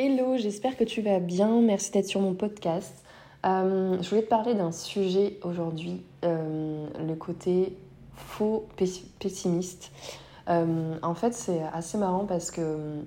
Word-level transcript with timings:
Hello, 0.00 0.36
j'espère 0.36 0.76
que 0.76 0.84
tu 0.84 1.02
vas 1.02 1.18
bien. 1.18 1.60
Merci 1.60 1.90
d'être 1.90 2.06
sur 2.06 2.20
mon 2.20 2.32
podcast. 2.32 3.02
Euh, 3.44 4.00
je 4.00 4.08
voulais 4.08 4.22
te 4.22 4.28
parler 4.28 4.54
d'un 4.54 4.70
sujet 4.70 5.40
aujourd'hui, 5.42 6.04
euh, 6.24 6.86
le 7.04 7.14
côté 7.16 7.76
faux 8.14 8.68
pessimiste. 9.18 9.90
Euh, 10.48 10.96
en 11.02 11.14
fait, 11.16 11.34
c'est 11.34 11.62
assez 11.72 11.98
marrant 11.98 12.26
parce 12.26 12.52
que 12.52 13.02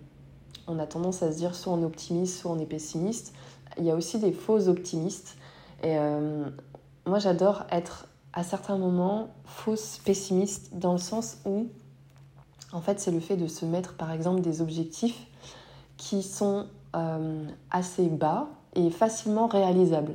on 0.67 0.79
a 0.79 0.85
tendance 0.85 1.23
à 1.23 1.31
se 1.31 1.37
dire 1.37 1.55
soit 1.55 1.71
on 1.71 1.81
est 1.81 1.85
optimiste, 1.85 2.41
soit 2.41 2.51
on 2.51 2.59
est 2.59 2.65
pessimiste. 2.65 3.33
Il 3.77 3.85
y 3.85 3.89
a 3.89 3.95
aussi 3.95 4.19
des 4.19 4.33
faux 4.33 4.67
optimistes. 4.67 5.37
Et 5.83 5.95
moi, 7.05 7.19
j'adore 7.19 7.63
être 7.71 8.09
à 8.33 8.43
certains 8.43 8.77
moments 8.77 9.29
fausse 9.45 10.01
pessimiste 10.03 10.77
dans 10.77 10.91
le 10.91 10.99
sens 10.99 11.37
où, 11.45 11.67
en 12.73 12.81
fait, 12.81 12.99
c'est 12.99 13.11
le 13.11 13.21
fait 13.21 13.37
de 13.37 13.47
se 13.47 13.63
mettre, 13.63 13.95
par 13.95 14.11
exemple, 14.11 14.41
des 14.41 14.61
objectifs 14.61 15.25
qui 16.01 16.23
sont 16.23 16.65
euh, 16.95 17.43
assez 17.69 18.07
bas 18.07 18.47
et 18.73 18.89
facilement 18.89 19.45
réalisable. 19.45 20.13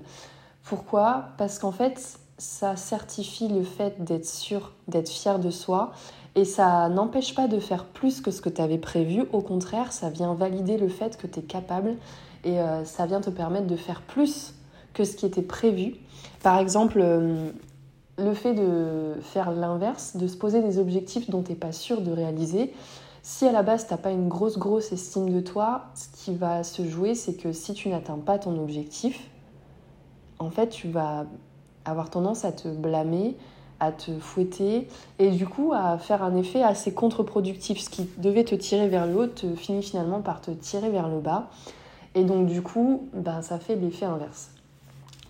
Pourquoi? 0.65 1.27
Parce 1.39 1.61
qu'en 1.61 1.71
fait, 1.71 2.19
ça 2.39 2.75
certifie 2.75 3.47
le 3.47 3.63
fait 3.63 4.03
d'être 4.03 4.27
sûr, 4.27 4.73
d'être 4.89 5.09
fier 5.09 5.39
de 5.39 5.51
soi 5.51 5.93
et 6.35 6.45
ça 6.45 6.89
n'empêche 6.89 7.37
pas 7.37 7.47
de 7.47 7.61
faire 7.61 7.85
plus 7.85 8.21
que 8.21 8.33
ce 8.33 8.41
que 8.41 8.49
tu 8.49 8.61
avais 8.61 8.79
prévu. 8.79 9.27
Au 9.33 9.41
contraire, 9.41 9.93
ça 9.93 10.11
vient 10.11 10.35
valider 10.35 10.77
le 10.77 10.89
fait 10.89 11.17
que 11.17 11.29
tu 11.29 11.39
es 11.39 11.43
capable 11.43 11.95
et 12.43 12.59
euh, 12.59 12.85
ça 12.85 13.07
vient 13.07 13.21
te 13.21 13.31
permettre 13.31 13.69
de 13.69 13.77
faire 13.77 14.03
plus 14.03 14.55
que 14.93 15.05
ce 15.05 15.15
qui 15.15 15.25
était 15.25 15.41
prévu. 15.41 15.95
Par 16.43 16.59
exemple, 16.59 16.99
euh, 17.01 17.49
le 18.19 18.35
fait 18.35 18.55
de 18.55 19.15
faire 19.23 19.53
l'inverse, 19.53 20.17
de 20.17 20.27
se 20.27 20.37
poser 20.37 20.63
des 20.63 20.81
objectifs 20.81 21.31
dont 21.31 21.43
tu 21.43 21.53
n'es 21.53 21.57
pas 21.57 21.73
sûr 21.73 22.01
de 22.01 22.11
réaliser, 22.11 22.75
si 23.29 23.45
à 23.45 23.51
la 23.51 23.65
base, 23.65 23.89
tu 23.89 23.93
n'as 23.93 23.99
pas 23.99 24.13
une 24.13 24.29
grosse, 24.29 24.57
grosse 24.57 24.93
estime 24.93 25.33
de 25.33 25.41
toi, 25.41 25.87
ce 25.97 26.07
qui 26.17 26.37
va 26.37 26.63
se 26.63 26.89
jouer, 26.89 27.17
c'est 27.17 27.35
que 27.35 27.51
si 27.51 27.75
tu 27.75 27.89
n'atteins 27.89 28.19
pas 28.19 28.39
ton 28.39 28.57
objectif, 28.57 29.21
en 30.39 30.49
fait, 30.49 30.69
tu 30.69 30.87
vas 30.87 31.27
avoir 31.85 32.09
tendance 32.09 32.45
à 32.45 32.53
te 32.53 32.69
blâmer, 32.69 33.37
à 33.81 33.91
te 33.91 34.17
fouetter 34.21 34.87
et 35.19 35.33
du 35.33 35.45
coup 35.45 35.73
à 35.75 35.99
faire 35.99 36.23
un 36.23 36.37
effet 36.37 36.63
assez 36.63 36.95
contre-productif. 36.95 37.81
Ce 37.81 37.91
qui 37.91 38.09
devait 38.19 38.45
te 38.45 38.55
tirer 38.55 38.87
vers 38.87 39.09
le 39.09 39.17
haut 39.17 39.27
te 39.27 39.57
finit 39.57 39.83
finalement 39.83 40.21
par 40.21 40.41
te 40.41 40.53
tirer 40.53 40.89
vers 40.89 41.09
le 41.09 41.19
bas. 41.19 41.51
Et 42.15 42.23
donc 42.23 42.47
du 42.47 42.63
coup, 42.63 43.09
ben, 43.13 43.43
ça 43.43 43.59
fait 43.59 43.75
l'effet 43.75 44.07
inverse. 44.07 44.53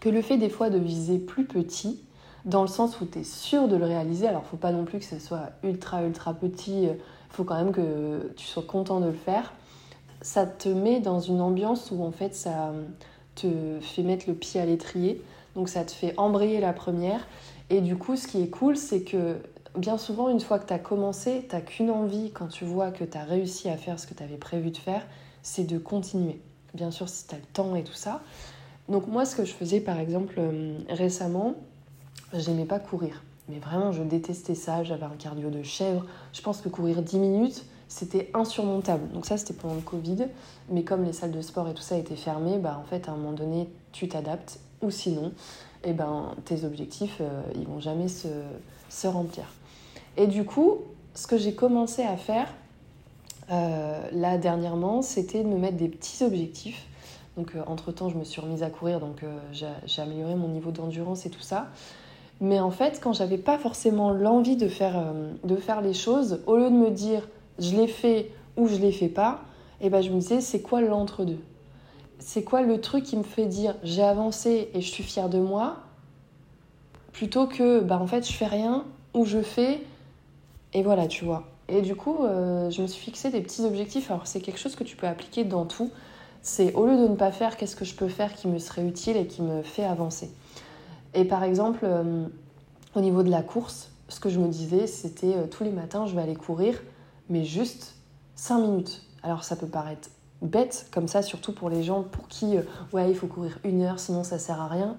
Que 0.01 0.11
le 0.11 0.21
fait 0.21 0.37
des 0.37 0.51
fois 0.51 0.69
de 0.69 0.77
viser 0.77 1.17
plus 1.17 1.47
petit, 1.47 1.99
dans 2.45 2.61
le 2.61 2.69
sens 2.69 3.01
où 3.01 3.07
tu 3.07 3.21
es 3.21 3.25
sûr 3.25 3.69
de 3.69 3.77
le 3.77 3.87
réaliser, 3.87 4.29
alors 4.29 4.45
faut 4.45 4.59
pas 4.59 4.71
non 4.71 4.85
plus 4.85 4.99
que 4.99 5.07
ce 5.07 5.19
soit 5.19 5.53
ultra 5.65 6.03
ultra 6.03 6.35
petit, 6.35 6.91
faut 7.31 7.45
quand 7.45 7.57
même 7.57 7.73
que 7.73 8.33
tu 8.37 8.47
sois 8.47 8.63
content 8.63 9.01
de 9.01 9.07
le 9.07 9.13
faire. 9.13 9.53
Ça 10.23 10.47
te 10.47 10.69
met 10.69 11.01
dans 11.01 11.21
une 11.21 11.41
ambiance 11.41 11.91
où 11.91 12.03
en 12.03 12.11
fait 12.13 12.35
ça 12.35 12.73
te 13.35 13.79
fait 13.81 14.03
mettre 14.03 14.27
le 14.29 14.35
pied 14.35 14.61
à 14.61 14.67
l'étrier, 14.67 15.23
donc 15.55 15.69
ça 15.69 15.85
te 15.85 15.91
fait 15.91 16.15
embrayer 16.17 16.61
la 16.61 16.73
première. 16.73 17.27
Et 17.71 17.81
du 17.81 17.97
coup, 17.97 18.17
ce 18.17 18.27
qui 18.27 18.43
est 18.43 18.49
cool, 18.49 18.77
c'est 18.77 19.03
que 19.03 19.37
bien 19.77 19.99
souvent, 19.99 20.29
une 20.29 20.41
fois 20.41 20.59
que 20.59 20.67
tu 20.67 20.73
as 20.73 20.79
commencé, 20.79 21.47
tu 21.49 21.61
qu'une 21.63 21.91
envie 21.91 22.31
quand 22.33 22.49
tu 22.49 22.65
vois 22.65 22.91
que 22.91 23.05
tu 23.05 23.17
as 23.17 23.25
réussi 23.25 23.69
à 23.69 23.77
faire 23.77 23.99
ce 23.99 24.07
que 24.07 24.15
tu 24.15 24.23
avais 24.23 24.37
prévu 24.37 24.71
de 24.71 24.77
faire, 24.77 25.07
c'est 25.43 25.65
de 25.65 25.79
continuer. 25.79 26.41
Bien 26.75 26.91
sûr, 26.91 27.09
si 27.09 27.27
tu 27.27 27.35
as 27.35 27.39
le 27.39 27.45
temps 27.45 27.77
et 27.77 27.85
tout 27.85 27.95
ça. 27.95 28.23
Donc 28.89 29.07
moi, 29.09 29.25
ce 29.25 29.37
que 29.37 29.45
je 29.45 29.53
faisais 29.53 29.81
par 29.81 29.99
exemple 29.99 30.35
euh, 30.39 30.79
récemment, 30.89 31.55
j'aimais 32.33 32.65
pas 32.65 32.79
courir. 32.79 33.23
Mais 33.49 33.59
vraiment, 33.59 33.93
je 33.93 34.03
détestais 34.03 34.55
ça. 34.55 34.83
J'avais 34.83 35.05
un 35.05 35.17
cardio 35.19 35.51
de 35.51 35.63
chèvre. 35.63 36.05
Je 36.33 36.43
pense 36.43 36.61
que 36.61 36.69
courir 36.69 37.03
10 37.03 37.19
minutes, 37.19 37.65
c'était 37.89 38.31
insurmontable. 38.35 39.09
Donc 39.13 39.27
ça, 39.27 39.37
c'était 39.37 39.55
pendant 39.55 39.75
le 39.75 39.81
Covid. 39.81 40.27
Mais 40.69 40.83
comme 40.83 41.05
les 41.05 41.13
salles 41.13 41.33
de 41.33 41.41
sport 41.41 41.69
et 41.69 41.75
tout 41.75 41.83
ça 41.83 41.97
étaient 41.97 42.17
fermées, 42.17 42.59
bah, 42.59 42.81
en 42.81 42.85
fait, 42.85 43.09
à 43.09 43.13
un 43.13 43.17
moment 43.17 43.33
donné, 43.33 43.69
tu 43.93 44.09
t'adaptes. 44.09 44.59
Ou 44.83 44.91
sinon, 44.91 45.33
eh 45.85 45.93
ben, 45.93 46.35
tes 46.45 46.65
objectifs, 46.65 47.19
euh, 47.21 47.43
ils 47.55 47.67
vont 47.67 47.81
jamais 47.81 48.09
se, 48.09 49.07
remplir. 49.07 49.45
Et 50.17 50.27
du 50.27 50.45
coup, 50.45 50.79
ce 51.15 51.27
que 51.27 51.39
j'ai 51.39 51.55
commencé 51.55 52.03
à 52.03 52.17
faire 52.17 52.53
euh, 53.51 54.01
là 54.13 54.37
dernièrement, 54.37 55.01
c'était 55.01 55.45
de 55.45 55.49
me 55.49 55.57
mettre 55.57 55.77
des 55.77 55.89
petits 55.89 56.25
objectifs. 56.25 56.87
Donc, 57.37 57.55
euh, 57.55 57.63
entre-temps, 57.67 58.09
je 58.09 58.17
me 58.17 58.25
suis 58.25 58.41
remise 58.41 58.63
à 58.63 58.71
courir, 58.71 59.01
donc 59.01 59.25
j'ai 59.53 60.03
amélioré 60.03 60.35
mon 60.35 60.49
niveau 60.49 60.73
d'endurance 60.73 61.25
et 61.25 61.31
tout 61.31 61.41
ça. 61.41 61.69
Mais 62.41 62.61
en 62.61 62.71
fait, 62.71 63.01
quand 63.03 63.13
j'avais 63.13 63.39
pas 63.39 63.59
forcément 63.59 64.11
l'envie 64.11 64.57
de 64.57 64.69
faire, 64.69 64.99
euh, 64.99 65.33
de 65.45 65.57
faire 65.57 65.81
les 65.81 65.95
choses, 65.95 66.41
au 66.47 66.57
lieu 66.57 66.71
de 66.71 66.75
me 66.75 66.91
dire 66.91 67.27
je 67.59 67.75
l'ai 67.75 67.87
fait 67.87 68.31
ou 68.57 68.69
je 68.69 68.77
l'ai 68.77 68.93
fait 68.93 69.09
pas, 69.09 69.41
eh 69.81 69.91
ben 69.91 70.03
je 70.03 70.11
me 70.11 70.21
disais 70.21 70.41
c'est 70.41 70.61
quoi 70.61 70.81
l'entre-deux? 70.81 71.41
C'est 72.19 72.43
quoi 72.43 72.63
le 72.63 72.81
truc 72.81 73.05
qui 73.05 73.17
me 73.17 73.23
fait 73.23 73.47
dire 73.47 73.75
j'ai 73.83 74.03
avancé 74.03 74.71
et 74.75 74.81
je 74.81 74.91
suis 74.91 75.03
fière 75.03 75.29
de 75.29 75.39
moi 75.39 75.77
plutôt 77.13 77.47
que 77.47 77.81
bah 77.81 77.99
en 78.01 78.07
fait 78.07 78.27
je 78.27 78.33
fais 78.33 78.47
rien 78.47 78.85
ou 79.15 79.25
je 79.25 79.41
fais 79.41 79.81
et 80.75 80.83
voilà, 80.83 81.07
tu 81.07 81.25
vois. 81.25 81.45
Et 81.69 81.81
du 81.81 81.97
coup, 81.97 82.25
euh, 82.25 82.71
je 82.71 82.83
me 82.83 82.87
suis 82.87 83.03
fixé 83.03 83.31
des 83.31 83.41
petits 83.41 83.63
objectifs. 83.63 84.11
Alors 84.11 84.27
c'est 84.27 84.41
quelque 84.41 84.59
chose 84.59 84.77
que 84.77 84.85
tu 84.85 84.95
peux 84.95 85.07
appliquer 85.07 85.45
dans 85.45 85.65
tout. 85.65 85.91
C'est 86.43 86.75
au 86.75 86.87
lieu 86.87 86.97
de 86.97 87.09
ne 87.09 87.17
pas 87.17 87.33
faire, 87.33 87.57
qu'est-ce 87.57 87.75
que 87.75 87.87
je 87.87 87.95
peux 87.95 88.09
faire 88.09 88.35
qui 88.35 88.47
me 88.47 88.59
serait 88.59 88.85
utile 88.85 89.17
et 89.17 89.27
qui 89.27 89.43
me 89.43 89.63
fait 89.63 89.85
avancer? 89.85 90.31
Et 91.17 91.25
par 91.25 91.43
exemple, 91.43 91.81
euh, 91.83 92.27
au 92.95 93.01
niveau 93.01 93.23
de 93.23 93.31
la 93.31 93.43
course, 93.43 93.91
ce 94.09 94.21
que 94.21 94.29
je 94.29 94.39
me 94.39 94.49
disais, 94.49 94.87
c'était 94.87 95.35
euh, 95.35 95.47
tous 95.47 95.65
les 95.65 95.71
matins, 95.71 96.07
je 96.07 96.15
vais 96.15 96.21
aller 96.21 96.37
courir, 96.37 96.81
mais 97.31 97.45
juste 97.45 97.95
5 98.37 98.59
minutes. 98.61 99.03
Alors 99.23 99.43
ça 99.43 99.57
peut 99.57 99.67
paraître 99.67 100.11
bête 100.43 100.87
comme 100.93 101.09
ça, 101.09 101.23
surtout 101.23 101.53
pour 101.53 101.71
les 101.71 101.83
gens 101.83 102.03
pour 102.03 102.29
qui, 102.29 102.59
euh, 102.59 102.63
ouais, 102.93 103.11
il 103.11 103.17
faut 103.17 103.27
courir 103.27 103.59
une 103.65 103.81
heure, 103.83 103.99
sinon 103.99 104.23
ça 104.23 104.39
sert 104.39 104.61
à 104.61 104.69
rien. 104.69 104.97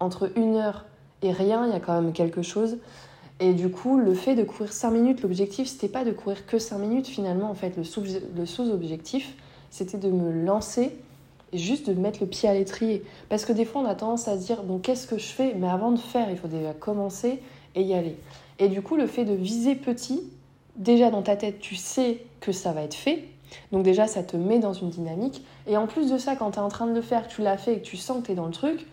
entre 0.00 0.36
une 0.36 0.56
heure 0.56 0.84
et 1.22 1.30
rien, 1.30 1.66
il 1.66 1.72
y 1.72 1.76
a 1.76 1.78
quand 1.78 1.94
même 1.94 2.12
quelque 2.12 2.42
chose. 2.42 2.78
Et 3.38 3.54
du 3.54 3.70
coup, 3.70 3.96
le 3.96 4.12
fait 4.12 4.34
de 4.34 4.42
courir 4.42 4.72
5 4.72 4.90
minutes, 4.90 5.22
l'objectif, 5.22 5.68
c'était 5.68 5.88
pas 5.88 6.04
de 6.04 6.10
courir 6.10 6.46
que 6.46 6.58
5 6.58 6.78
minutes 6.78 7.06
finalement. 7.06 7.48
En 7.48 7.54
fait, 7.54 7.76
le 7.76 7.84
sous-objectif, 8.44 9.36
c'était 9.70 9.98
de 9.98 10.10
me 10.10 10.44
lancer 10.44 10.98
juste 11.58 11.88
de 11.88 11.94
mettre 11.94 12.18
le 12.20 12.26
pied 12.26 12.48
à 12.48 12.54
l'étrier. 12.54 13.02
Parce 13.28 13.44
que 13.44 13.52
des 13.52 13.64
fois, 13.64 13.82
on 13.82 13.86
a 13.86 13.94
tendance 13.94 14.28
à 14.28 14.38
se 14.38 14.46
dire, 14.46 14.62
bon, 14.62 14.78
qu'est-ce 14.78 15.06
que 15.06 15.18
je 15.18 15.26
fais? 15.26 15.54
Mais 15.54 15.68
avant 15.68 15.92
de 15.92 15.98
faire, 15.98 16.30
il 16.30 16.36
faut 16.36 16.48
déjà 16.48 16.72
commencer 16.72 17.40
et 17.74 17.82
y 17.82 17.94
aller. 17.94 18.16
Et 18.58 18.68
du 18.68 18.82
coup, 18.82 18.96
le 18.96 19.06
fait 19.06 19.24
de 19.24 19.34
viser 19.34 19.74
petit, 19.74 20.22
déjà 20.76 21.10
dans 21.10 21.22
ta 21.22 21.36
tête, 21.36 21.58
tu 21.58 21.76
sais 21.76 22.24
que 22.40 22.52
ça 22.52 22.72
va 22.72 22.82
être 22.82 22.94
fait. 22.94 23.24
Donc 23.72 23.84
déjà, 23.84 24.06
ça 24.06 24.22
te 24.22 24.36
met 24.36 24.58
dans 24.58 24.72
une 24.72 24.90
dynamique. 24.90 25.44
Et 25.66 25.76
en 25.76 25.86
plus 25.86 26.10
de 26.10 26.18
ça, 26.18 26.36
quand 26.36 26.52
tu 26.52 26.58
es 26.58 26.62
en 26.62 26.68
train 26.68 26.86
de 26.86 26.94
le 26.94 27.02
faire, 27.02 27.28
que 27.28 27.32
tu 27.32 27.42
l'as 27.42 27.56
fait 27.56 27.74
et 27.74 27.78
que 27.80 27.84
tu 27.84 27.96
sens 27.96 28.20
que 28.20 28.26
tu 28.26 28.32
es 28.32 28.34
dans 28.34 28.46
le 28.46 28.52
truc, 28.52 28.86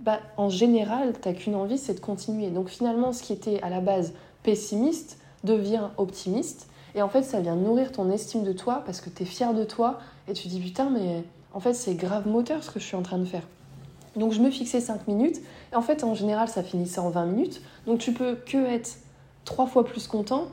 bah, 0.00 0.20
en 0.36 0.48
général, 0.48 1.14
tu 1.20 1.32
qu'une 1.34 1.54
envie, 1.54 1.78
c'est 1.78 1.94
de 1.94 2.00
continuer. 2.00 2.50
Donc 2.50 2.68
finalement, 2.68 3.12
ce 3.12 3.22
qui 3.22 3.32
était 3.32 3.60
à 3.62 3.70
la 3.70 3.80
base 3.80 4.14
pessimiste 4.42 5.18
devient 5.44 5.88
optimiste. 5.96 6.68
Et 6.94 7.02
en 7.02 7.08
fait, 7.08 7.22
ça 7.22 7.40
vient 7.40 7.56
nourrir 7.56 7.92
ton 7.92 8.10
estime 8.10 8.44
de 8.44 8.52
toi 8.52 8.82
parce 8.84 9.00
que 9.00 9.10
tu 9.10 9.22
es 9.22 9.26
fier 9.26 9.54
de 9.54 9.64
toi 9.64 9.98
et 10.26 10.32
tu 10.32 10.48
dis 10.48 10.60
putain, 10.60 10.90
mais 10.90 11.24
en 11.52 11.60
fait, 11.60 11.74
c'est 11.74 11.94
grave 11.94 12.28
moteur 12.28 12.62
ce 12.62 12.70
que 12.70 12.80
je 12.80 12.84
suis 12.84 12.96
en 12.96 13.02
train 13.02 13.18
de 13.18 13.24
faire. 13.24 13.42
Donc 14.16 14.32
je 14.32 14.40
me 14.40 14.50
fixais 14.50 14.80
5 14.80 15.06
minutes. 15.08 15.40
En 15.74 15.82
fait, 15.82 16.04
en 16.04 16.14
général, 16.14 16.48
ça 16.48 16.62
finissait 16.62 17.00
en 17.00 17.10
20 17.10 17.26
minutes. 17.26 17.62
Donc 17.86 17.98
tu 17.98 18.12
peux 18.12 18.34
que 18.34 18.58
être 18.66 18.98
trois 19.44 19.66
fois 19.66 19.84
plus 19.84 20.06
content 20.06 20.48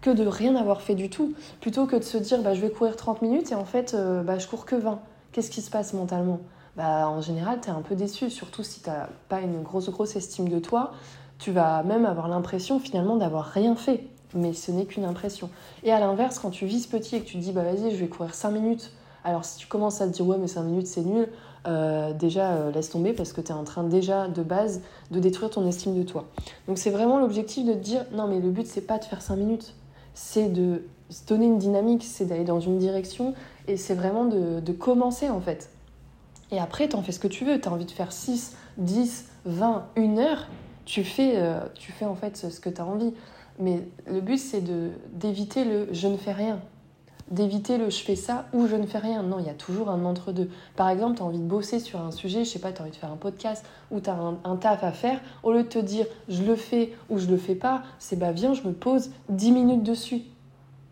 que 0.00 0.10
de 0.10 0.26
rien 0.26 0.56
avoir 0.56 0.80
fait 0.80 0.94
du 0.94 1.10
tout. 1.10 1.34
Plutôt 1.60 1.86
que 1.86 1.96
de 1.96 2.02
se 2.02 2.16
dire, 2.18 2.42
bah, 2.42 2.54
je 2.54 2.60
vais 2.60 2.70
courir 2.70 2.96
30 2.96 3.22
minutes 3.22 3.52
et 3.52 3.54
en 3.54 3.64
fait, 3.64 3.94
euh, 3.94 4.22
bah, 4.22 4.38
je 4.38 4.46
cours 4.46 4.64
que 4.64 4.76
20. 4.76 5.00
Qu'est-ce 5.32 5.50
qui 5.50 5.60
se 5.60 5.70
passe 5.70 5.92
mentalement? 5.92 6.40
Bah, 6.76 7.08
En 7.08 7.20
général, 7.20 7.60
tu 7.60 7.68
es 7.68 7.72
un 7.72 7.82
peu 7.82 7.96
déçu, 7.96 8.30
surtout 8.30 8.62
si 8.62 8.80
tu 8.80 8.88
n'as 8.88 9.08
pas 9.28 9.40
une 9.40 9.62
grosse, 9.62 9.90
grosse 9.90 10.16
estime 10.16 10.48
de 10.48 10.58
toi. 10.58 10.92
Tu 11.38 11.50
vas 11.50 11.82
même 11.82 12.06
avoir 12.06 12.28
l'impression 12.28 12.78
finalement 12.78 13.16
d'avoir 13.16 13.46
rien 13.46 13.74
fait. 13.74 14.04
Mais 14.34 14.52
ce 14.52 14.70
n'est 14.70 14.84
qu'une 14.84 15.04
impression. 15.04 15.50
Et 15.82 15.90
à 15.90 15.98
l'inverse, 16.00 16.38
quand 16.38 16.50
tu 16.50 16.66
vises 16.66 16.86
petit 16.86 17.16
et 17.16 17.20
que 17.20 17.26
tu 17.26 17.38
te 17.38 17.42
dis, 17.42 17.52
bah 17.52 17.62
vas-y, 17.62 17.90
je 17.90 17.96
vais 17.96 18.08
courir 18.08 18.34
5 18.34 18.50
minutes 18.50 18.92
alors 19.24 19.44
si 19.44 19.58
tu 19.58 19.66
commences 19.66 20.00
à 20.00 20.06
te 20.06 20.12
dire 20.12 20.26
ouais 20.26 20.38
mais 20.38 20.46
5 20.46 20.62
minutes 20.62 20.86
c'est 20.86 21.02
nul, 21.02 21.28
euh, 21.66 22.12
déjà 22.12 22.52
euh, 22.52 22.70
laisse 22.70 22.90
tomber 22.90 23.12
parce 23.12 23.32
que 23.32 23.40
tu 23.40 23.48
es 23.48 23.54
en 23.54 23.64
train 23.64 23.84
déjà 23.84 24.28
de 24.28 24.42
base 24.42 24.80
de 25.10 25.18
détruire 25.18 25.50
ton 25.50 25.66
estime 25.66 25.96
de 25.96 26.02
toi. 26.02 26.26
Donc 26.66 26.78
c'est 26.78 26.90
vraiment 26.90 27.18
l'objectif 27.18 27.66
de 27.66 27.72
te 27.72 27.78
dire 27.78 28.04
non 28.12 28.26
mais 28.26 28.40
le 28.40 28.50
but 28.50 28.66
c'est 28.66 28.86
pas 28.86 28.98
de 28.98 29.04
faire 29.04 29.22
5 29.22 29.36
minutes, 29.36 29.74
c'est 30.14 30.48
de 30.48 30.84
se 31.10 31.26
donner 31.26 31.46
une 31.46 31.58
dynamique, 31.58 32.04
c'est 32.04 32.26
d'aller 32.26 32.44
dans 32.44 32.60
une 32.60 32.78
direction 32.78 33.34
et 33.66 33.76
c'est 33.76 33.94
vraiment 33.94 34.24
de, 34.24 34.72
commencer 34.72 35.28
en 35.28 35.40
fait. 35.40 35.70
Et 36.50 36.58
après 36.58 36.88
t'en 36.88 37.02
fais 37.02 37.12
ce 37.12 37.18
que 37.18 37.28
tu 37.28 37.44
veux, 37.44 37.60
tu 37.60 37.68
envie 37.68 37.84
de 37.84 37.90
faire 37.90 38.12
6, 38.12 38.56
10, 38.78 39.26
20, 39.44 39.86
1 39.96 40.18
heure, 40.18 40.46
tu 40.84 41.04
fais, 41.04 41.32
euh, 41.36 41.60
tu 41.74 41.92
fais 41.92 42.06
en 42.06 42.14
fait 42.14 42.36
ce 42.36 42.60
que 42.60 42.70
tu 42.70 42.80
as 42.80 42.86
envie. 42.86 43.12
Mais 43.58 43.82
le 44.06 44.20
but 44.20 44.38
c'est 44.38 44.62
d'éviter 45.12 45.64
le 45.64 45.88
je 45.92 46.06
ne 46.06 46.16
fais 46.16 46.32
rien 46.32 46.60
d'éviter 47.30 47.78
le 47.78 47.90
je 47.90 48.02
fais 48.02 48.16
ça 48.16 48.46
ou 48.52 48.66
je 48.66 48.76
ne 48.76 48.86
fais 48.86 48.98
rien. 48.98 49.22
Non, 49.22 49.38
il 49.38 49.46
y 49.46 49.50
a 49.50 49.54
toujours 49.54 49.90
un 49.90 50.04
entre-deux. 50.04 50.50
Par 50.76 50.88
exemple, 50.88 51.16
tu 51.16 51.22
as 51.22 51.26
envie 51.26 51.38
de 51.38 51.44
bosser 51.44 51.80
sur 51.80 52.00
un 52.00 52.10
sujet, 52.10 52.44
je 52.44 52.50
sais 52.50 52.58
pas, 52.58 52.72
tu 52.72 52.80
as 52.80 52.82
envie 52.82 52.92
de 52.92 52.96
faire 52.96 53.12
un 53.12 53.16
podcast 53.16 53.64
ou 53.90 54.00
tu 54.00 54.10
as 54.10 54.18
un, 54.44 54.56
taf 54.56 54.82
à 54.84 54.92
faire, 54.92 55.20
au 55.42 55.52
lieu 55.52 55.62
de 55.62 55.68
te 55.68 55.78
dire 55.78 56.06
je 56.28 56.42
le 56.42 56.56
fais 56.56 56.94
ou 57.10 57.18
je 57.18 57.26
le 57.26 57.36
fais 57.36 57.54
pas, 57.54 57.82
c'est 57.98 58.18
bah 58.18 58.32
viens, 58.32 58.54
je 58.54 58.62
me 58.62 58.72
pose 58.72 59.10
10 59.28 59.52
minutes 59.52 59.82
dessus. 59.82 60.22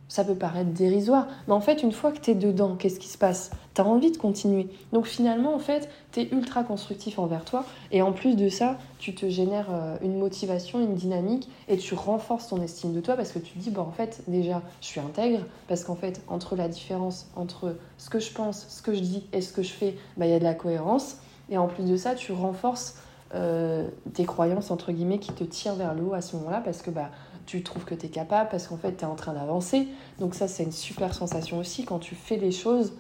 Ça 0.08 0.24
peut 0.24 0.34
paraître 0.34 0.70
dérisoire, 0.70 1.26
mais 1.48 1.54
en 1.54 1.60
fait, 1.60 1.82
une 1.82 1.92
fois 1.92 2.12
que 2.12 2.20
tu 2.20 2.30
es 2.30 2.34
dedans, 2.34 2.76
qu'est-ce 2.76 3.00
qui 3.00 3.08
se 3.08 3.18
passe? 3.18 3.50
Tu 3.74 3.80
as 3.80 3.84
envie 3.84 4.12
de 4.12 4.16
continuer. 4.16 4.68
Donc 4.92 5.06
finalement, 5.06 5.54
en 5.54 5.58
fait, 5.58 5.88
tu 6.12 6.20
es 6.20 6.28
ultra 6.32 6.62
constructif 6.62 7.18
envers 7.18 7.44
toi, 7.44 7.64
et 7.90 8.02
en 8.02 8.12
plus 8.12 8.36
de 8.36 8.48
ça, 8.48 8.78
tu 8.98 9.14
te 9.14 9.28
génères 9.28 9.68
euh, 9.70 9.96
une 10.02 10.18
motivation, 10.18 10.80
une 10.80 10.94
dynamique, 10.94 11.48
et 11.68 11.76
tu 11.76 11.94
renforces 11.94 12.48
ton 12.48 12.62
estime 12.62 12.92
de 12.92 13.00
toi 13.00 13.16
parce 13.16 13.32
que 13.32 13.38
tu 13.38 13.52
te 13.52 13.58
dis, 13.58 13.70
bon, 13.70 13.82
en 13.82 13.90
fait, 13.90 14.22
déjà, 14.28 14.62
je 14.80 14.86
suis 14.86 15.00
intègre, 15.00 15.40
parce 15.68 15.84
qu'en 15.84 15.96
fait, 15.96 16.22
entre 16.28 16.56
la 16.56 16.68
différence 16.68 17.28
entre 17.34 17.76
ce 17.98 18.08
que 18.08 18.20
je 18.20 18.32
pense, 18.32 18.66
ce 18.68 18.82
que 18.82 18.94
je 18.94 19.00
dis 19.00 19.26
et 19.32 19.40
ce 19.40 19.52
que 19.52 19.62
je 19.62 19.72
fais, 19.72 19.96
bah, 20.16 20.26
il 20.26 20.30
y 20.30 20.34
a 20.34 20.38
de 20.38 20.44
la 20.44 20.54
cohérence, 20.54 21.16
et 21.50 21.58
en 21.58 21.66
plus 21.66 21.84
de 21.84 21.96
ça, 21.96 22.14
tu 22.14 22.32
renforces 22.32 22.96
euh, 23.34 23.88
tes 24.14 24.24
croyances, 24.24 24.70
entre 24.70 24.92
guillemets, 24.92 25.18
qui 25.18 25.32
te 25.32 25.42
tirent 25.42 25.74
vers 25.74 25.94
le 25.94 26.04
haut 26.04 26.14
à 26.14 26.20
ce 26.20 26.36
moment-là, 26.36 26.60
parce 26.64 26.80
que 26.80 26.90
bah, 26.90 27.10
tu 27.46 27.62
trouves 27.62 27.84
que 27.84 27.94
tu 27.94 28.06
es 28.06 28.08
capable 28.08 28.50
parce 28.50 28.66
qu'en 28.66 28.76
fait 28.76 28.96
tu 28.96 29.04
es 29.04 29.06
en 29.06 29.14
train 29.14 29.32
d'avancer. 29.32 29.88
Donc 30.19 30.34
ça 30.34 30.48
c'est 30.48 30.64
une 30.64 30.72
super 30.72 31.14
sensation 31.14 31.58
aussi 31.58 31.84
quand 31.84 31.98
tu 31.98 32.14
fais 32.14 32.37
les 32.37 32.52
choses, 32.52 32.93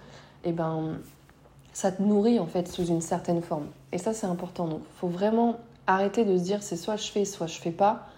et 0.44 0.50
eh 0.50 0.52
ben 0.52 0.98
ça 1.72 1.92
te 1.92 2.02
nourrit 2.02 2.38
en 2.38 2.46
fait 2.46 2.68
sous 2.68 2.86
une 2.86 3.00
certaine 3.00 3.42
forme. 3.42 3.66
Et 3.92 3.98
ça 3.98 4.14
c'est 4.14 4.26
important. 4.26 4.66
Donc 4.66 4.80
faut 5.00 5.08
vraiment 5.08 5.56
arrêter 5.86 6.24
de 6.24 6.36
se 6.36 6.42
dire 6.42 6.62
c'est 6.62 6.76
soit 6.76 6.96
je 6.96 7.10
fais, 7.10 7.24
soit 7.24 7.46
je 7.46 7.58
fais 7.58 7.70
pas. 7.70 8.08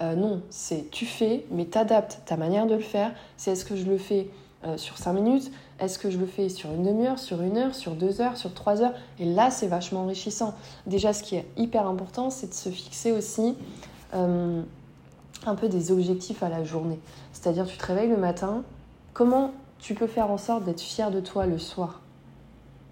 Euh, 0.00 0.14
non, 0.14 0.42
c'est 0.50 0.90
tu 0.90 1.06
fais, 1.06 1.44
mais 1.50 1.66
t'adaptes 1.66 2.20
ta 2.24 2.36
manière 2.36 2.66
de 2.66 2.74
le 2.74 2.80
faire. 2.80 3.12
C'est 3.36 3.52
est-ce 3.52 3.64
que 3.64 3.76
je 3.76 3.84
le 3.84 3.98
fais 3.98 4.30
euh, 4.64 4.76
sur 4.76 4.98
5 4.98 5.12
minutes? 5.12 5.50
Est-ce 5.78 5.98
que 5.98 6.10
je 6.10 6.18
le 6.18 6.26
fais 6.26 6.48
sur 6.48 6.70
une 6.70 6.84
demi-heure, 6.84 7.18
sur 7.18 7.40
une 7.40 7.56
heure, 7.56 7.74
sur 7.74 7.92
deux 7.92 8.20
heures, 8.20 8.36
sur 8.36 8.52
trois 8.52 8.82
heures? 8.82 8.92
Et 9.18 9.24
là, 9.24 9.50
c'est 9.50 9.66
vachement 9.66 10.00
enrichissant. 10.00 10.54
Déjà, 10.86 11.12
ce 11.12 11.22
qui 11.22 11.36
est 11.36 11.46
hyper 11.56 11.86
important, 11.86 12.28
c'est 12.28 12.48
de 12.48 12.54
se 12.54 12.68
fixer 12.68 13.12
aussi 13.12 13.56
euh, 14.14 14.62
un 15.46 15.54
peu 15.54 15.68
des 15.68 15.92
objectifs 15.92 16.42
à 16.42 16.48
la 16.48 16.64
journée. 16.64 16.98
C'est-à-dire, 17.32 17.66
tu 17.66 17.78
te 17.78 17.86
réveilles 17.86 18.10
le 18.10 18.16
matin, 18.16 18.62
comment 19.12 19.52
tu 19.78 19.94
peux 19.94 20.06
faire 20.06 20.30
en 20.30 20.38
sorte 20.38 20.64
d'être 20.64 20.80
fier 20.80 21.10
de 21.10 21.20
toi 21.20 21.46
le 21.46 21.58
soir? 21.58 22.00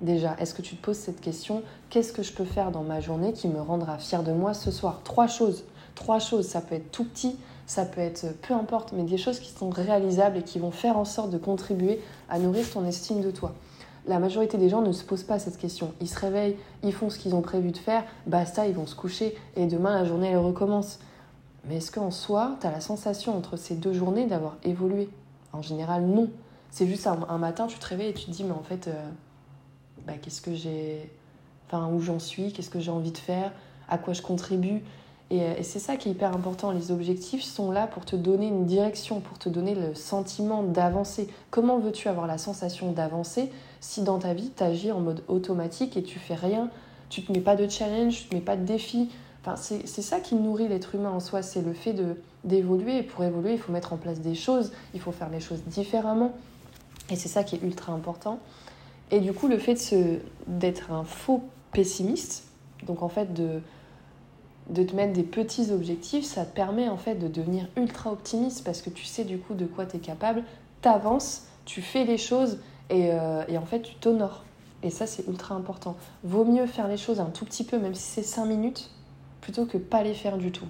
Déjà, 0.01 0.37
est-ce 0.39 0.55
que 0.55 0.63
tu 0.63 0.77
te 0.77 0.85
poses 0.85 0.97
cette 0.97 1.21
question 1.21 1.63
Qu'est-ce 1.91 2.13
que 2.13 2.23
je 2.23 2.33
peux 2.33 2.45
faire 2.45 2.71
dans 2.71 2.85
ma 2.85 3.01
journée 3.01 3.33
qui 3.33 3.49
me 3.49 3.61
rendra 3.61 3.99
fier 3.99 4.23
de 4.23 4.33
moi 4.33 4.55
ce 4.55 4.71
soir? 4.71 5.01
Trois 5.03 5.27
choses. 5.27 5.65
Trois 5.97 6.21
choses, 6.21 6.47
ça 6.47 6.61
peut 6.61 6.77
être 6.77 6.93
tout 6.93 7.05
petit, 7.05 7.37
ça 7.67 7.85
peut 7.85 8.01
être 8.01 8.27
peu 8.43 8.55
importe, 8.55 8.93
mais 8.93 9.03
des 9.03 9.19
choses 9.19 9.41
qui 9.41 9.51
sont 9.51 9.71
réalisables 9.71 10.39
et 10.39 10.43
qui 10.43 10.61
vont 10.61 10.71
faire 10.71 10.97
en 10.97 11.05
sorte 11.05 11.31
de 11.31 11.39
contribuer 11.39 12.01
à 12.31 12.39
nourrir 12.39 12.71
ton 12.71 12.85
estime 12.87 13.21
de 13.21 13.33
toi. 13.33 13.53
La 14.07 14.21
majorité 14.21 14.57
des 14.57 14.69
gens 14.69 14.81
ne 14.81 14.93
se 14.93 15.03
posent 15.03 15.25
pas 15.25 15.41
cette 15.41 15.59
question. 15.59 15.93
Ils 16.01 16.09
se 16.09 16.19
réveillent, 16.19 16.57
ils 16.85 16.93
font 16.93 17.11
ce 17.11 17.19
qu'ils 17.19 17.35
ont 17.35 17.43
prévu 17.43 17.73
de 17.73 17.77
faire, 17.77 18.05
basta, 18.27 18.69
ils 18.69 18.75
vont 18.75 18.87
se 18.87 18.95
coucher 18.95 19.37
et 19.57 19.67
demain 19.67 20.01
la 20.01 20.05
journée 20.05 20.29
elle 20.29 20.39
recommence. 20.39 21.01
Mais 21.65 21.77
est-ce 21.77 21.91
qu'en 21.91 22.11
soi, 22.11 22.57
tu 22.61 22.67
as 22.67 22.71
la 22.71 22.81
sensation 22.81 23.37
entre 23.37 23.57
ces 23.57 23.75
deux 23.75 23.93
journées 23.93 24.27
d'avoir 24.27 24.57
évolué? 24.65 25.09
En 25.53 25.63
général, 25.63 26.05
non. 26.05 26.31
C'est 26.71 26.87
juste 26.87 27.07
un, 27.07 27.39
matin, 27.39 27.67
tu 27.67 27.79
te 27.79 27.87
réveilles 27.87 28.11
et 28.11 28.15
tu 28.15 28.27
te 28.27 28.31
dis, 28.31 28.45
mais 28.45 28.53
en 28.53 28.63
fait, 28.63 28.89
euh, 28.89 29.09
bah, 30.07 30.15
qu'est-ce 30.21 30.43
que 30.43 30.55
j'ai. 30.55 31.11
Enfin, 31.67 31.89
où 31.93 32.01
j'en 32.01 32.19
suis, 32.19 32.53
qu'est-ce 32.53 32.71
que 32.71 32.81
j'ai 32.81 32.91
envie 32.91 33.13
de 33.13 33.19
faire, 33.19 33.53
à 33.89 33.99
quoi 33.99 34.15
je 34.15 34.23
contribue? 34.23 34.83
Et, 35.31 35.43
euh, 35.43 35.55
et 35.59 35.63
c'est 35.63 35.79
ça 35.79 35.97
qui 35.97 36.09
est 36.09 36.13
hyper 36.13 36.35
important. 36.35 36.71
Les 36.71 36.91
objectifs 36.91 37.43
sont 37.43 37.71
là 37.71 37.87
pour 37.87 38.05
te 38.05 38.17
donner 38.17 38.49
une 38.49 38.65
direction, 38.65 39.21
pour 39.21 39.39
te 39.39 39.49
donner 39.49 39.75
le 39.75 39.95
sentiment 39.95 40.63
d'avancer. 40.63 41.29
Comment 41.51 41.79
veux-tu 41.79 42.09
avoir 42.09 42.27
la 42.27 42.39
sensation 42.39 42.93
d'avancer 42.93 43.51
si 43.81 44.03
dans 44.03 44.19
ta 44.19 44.33
vie, 44.33 44.51
tu 44.57 44.63
agis 44.63 44.93
en 44.93 45.01
mode 45.01 45.23
automatique 45.29 45.97
et 45.97 46.03
tu 46.03 46.19
fais 46.19 46.35
rien? 46.35 46.71
Tu 47.11 47.23
te 47.23 47.33
mets 47.33 47.41
pas 47.41 47.57
de 47.57 47.69
challenge, 47.69 48.23
tu 48.23 48.29
te 48.29 48.35
mets 48.35 48.41
pas 48.41 48.57
de 48.57 48.65
défi 48.65 49.11
c'est 49.57 49.87
ça 49.87 50.21
qui 50.21 50.35
nourrit 50.35 50.69
l'être 50.69 50.95
humain 50.95 51.11
en 51.11 51.21
soi, 51.21 51.43
c'est 51.43 51.63
le 51.63 51.73
fait 51.73 51.95
d'évoluer. 52.45 52.99
Et 52.99 53.03
pour 53.03 53.25
évoluer, 53.25 53.53
il 53.53 53.59
faut 53.59 53.73
mettre 53.73 53.93
en 53.93 53.97
place 53.97 54.21
des 54.21 54.35
choses, 54.35 54.73
il 54.95 55.01
faut 55.01 55.13
faire 55.13 55.31
les 55.31 55.41
choses 55.41 55.63
différemment. 55.67 56.33
Et 57.11 57.17
c'est 57.17 57.29
ça 57.29 57.45
qui 57.45 57.57
est 57.57 57.63
ultra 57.63 57.93
important. 57.93 58.39
Et 59.11 59.21
du 59.21 59.33
coup, 59.33 59.49
le 59.49 59.59
fait 59.59 59.95
d'être 60.47 60.93
un 60.93 61.05
faux 61.05 61.43
pessimiste, 61.73 62.45
donc 62.87 63.03
en 63.03 63.09
fait 63.09 63.33
de, 63.33 63.63
te 64.75 64.95
mettre 64.95 65.13
des 65.13 65.23
petits 65.23 65.71
objectifs, 65.73 66.25
ça 66.25 66.45
te 66.45 66.55
permet 66.55 66.89
en 66.89 66.99
fait 66.99 67.15
de 67.15 67.29
devenir 67.29 67.69
ultra 67.77 68.13
optimiste 68.13 68.65
parce 68.65 68.83
que 68.83 68.91
tu 68.91 69.05
sais 69.05 69.25
du 69.25 69.39
coup 69.39 69.55
de 69.55 69.65
quoi 69.65 69.87
tu 69.87 69.97
es 69.97 70.01
capable, 70.01 70.45
tu 70.83 70.89
avances, 70.89 71.45
tu 71.65 71.81
fais 71.81 72.05
les 72.05 72.19
choses 72.19 72.59
et, 72.91 73.13
euh, 73.13 73.45
et 73.49 73.57
en 73.57 73.65
fait 73.65 73.81
tu 73.81 73.95
t'honores. 73.95 74.45
Et 74.83 74.91
ça, 74.91 75.07
c'est 75.07 75.27
ultra 75.27 75.55
important. 75.55 75.97
Vaut 76.23 76.45
mieux 76.45 76.67
faire 76.67 76.87
les 76.87 76.97
choses 76.97 77.21
un 77.21 77.27
tout 77.31 77.45
petit 77.45 77.65
peu, 77.65 77.79
même 77.79 77.95
si 77.95 78.03
c'est 78.03 78.23
5 78.23 78.47
minutes, 78.47 78.91
plutôt 79.41 79.67
que 79.67 79.79
pas 79.79 80.03
les 80.03 80.15
faire 80.15 80.39
du 80.39 80.53
tout. 80.53 80.67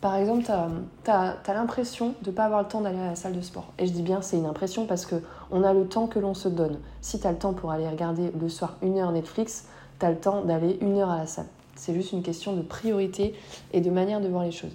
Par 0.00 0.14
exemple, 0.16 0.44
tu 0.44 1.10
as, 1.10 1.36
l'impression 1.48 2.14
de 2.22 2.30
ne 2.30 2.34
pas 2.34 2.44
avoir 2.44 2.62
le 2.62 2.68
temps 2.68 2.80
d'aller 2.80 2.98
à 2.98 3.08
la 3.08 3.16
salle 3.16 3.34
de 3.34 3.42
sport. 3.42 3.72
Et 3.78 3.86
je 3.86 3.92
dis 3.92 4.02
bien 4.02 4.22
c'est 4.22 4.38
une 4.38 4.46
impression 4.46 4.86
parce 4.86 5.06
qu'on 5.06 5.62
a 5.62 5.74
le 5.74 5.86
temps 5.86 6.06
que 6.06 6.18
l'on 6.18 6.32
se 6.32 6.48
donne. 6.48 6.78
Si 7.02 7.20
tu 7.20 7.26
as 7.26 7.32
le 7.32 7.38
temps 7.38 7.52
pour 7.52 7.70
aller 7.70 7.86
regarder 7.86 8.30
le 8.38 8.48
soir 8.48 8.76
une 8.82 8.98
heure 8.98 9.12
Netflix, 9.12 9.66
tu 9.98 10.06
as 10.06 10.10
le 10.10 10.16
temps 10.16 10.42
d'aller 10.42 10.78
une 10.80 10.98
heure 10.98 11.10
à 11.10 11.18
la 11.18 11.26
salle. 11.26 11.48
C'est 11.74 11.94
juste 11.94 12.12
une 12.12 12.22
question 12.22 12.54
de 12.54 12.62
priorité 12.62 13.34
et 13.72 13.80
de 13.82 13.90
manière 13.90 14.20
de 14.22 14.28
voir 14.28 14.44
les 14.44 14.52
choses. 14.52 14.72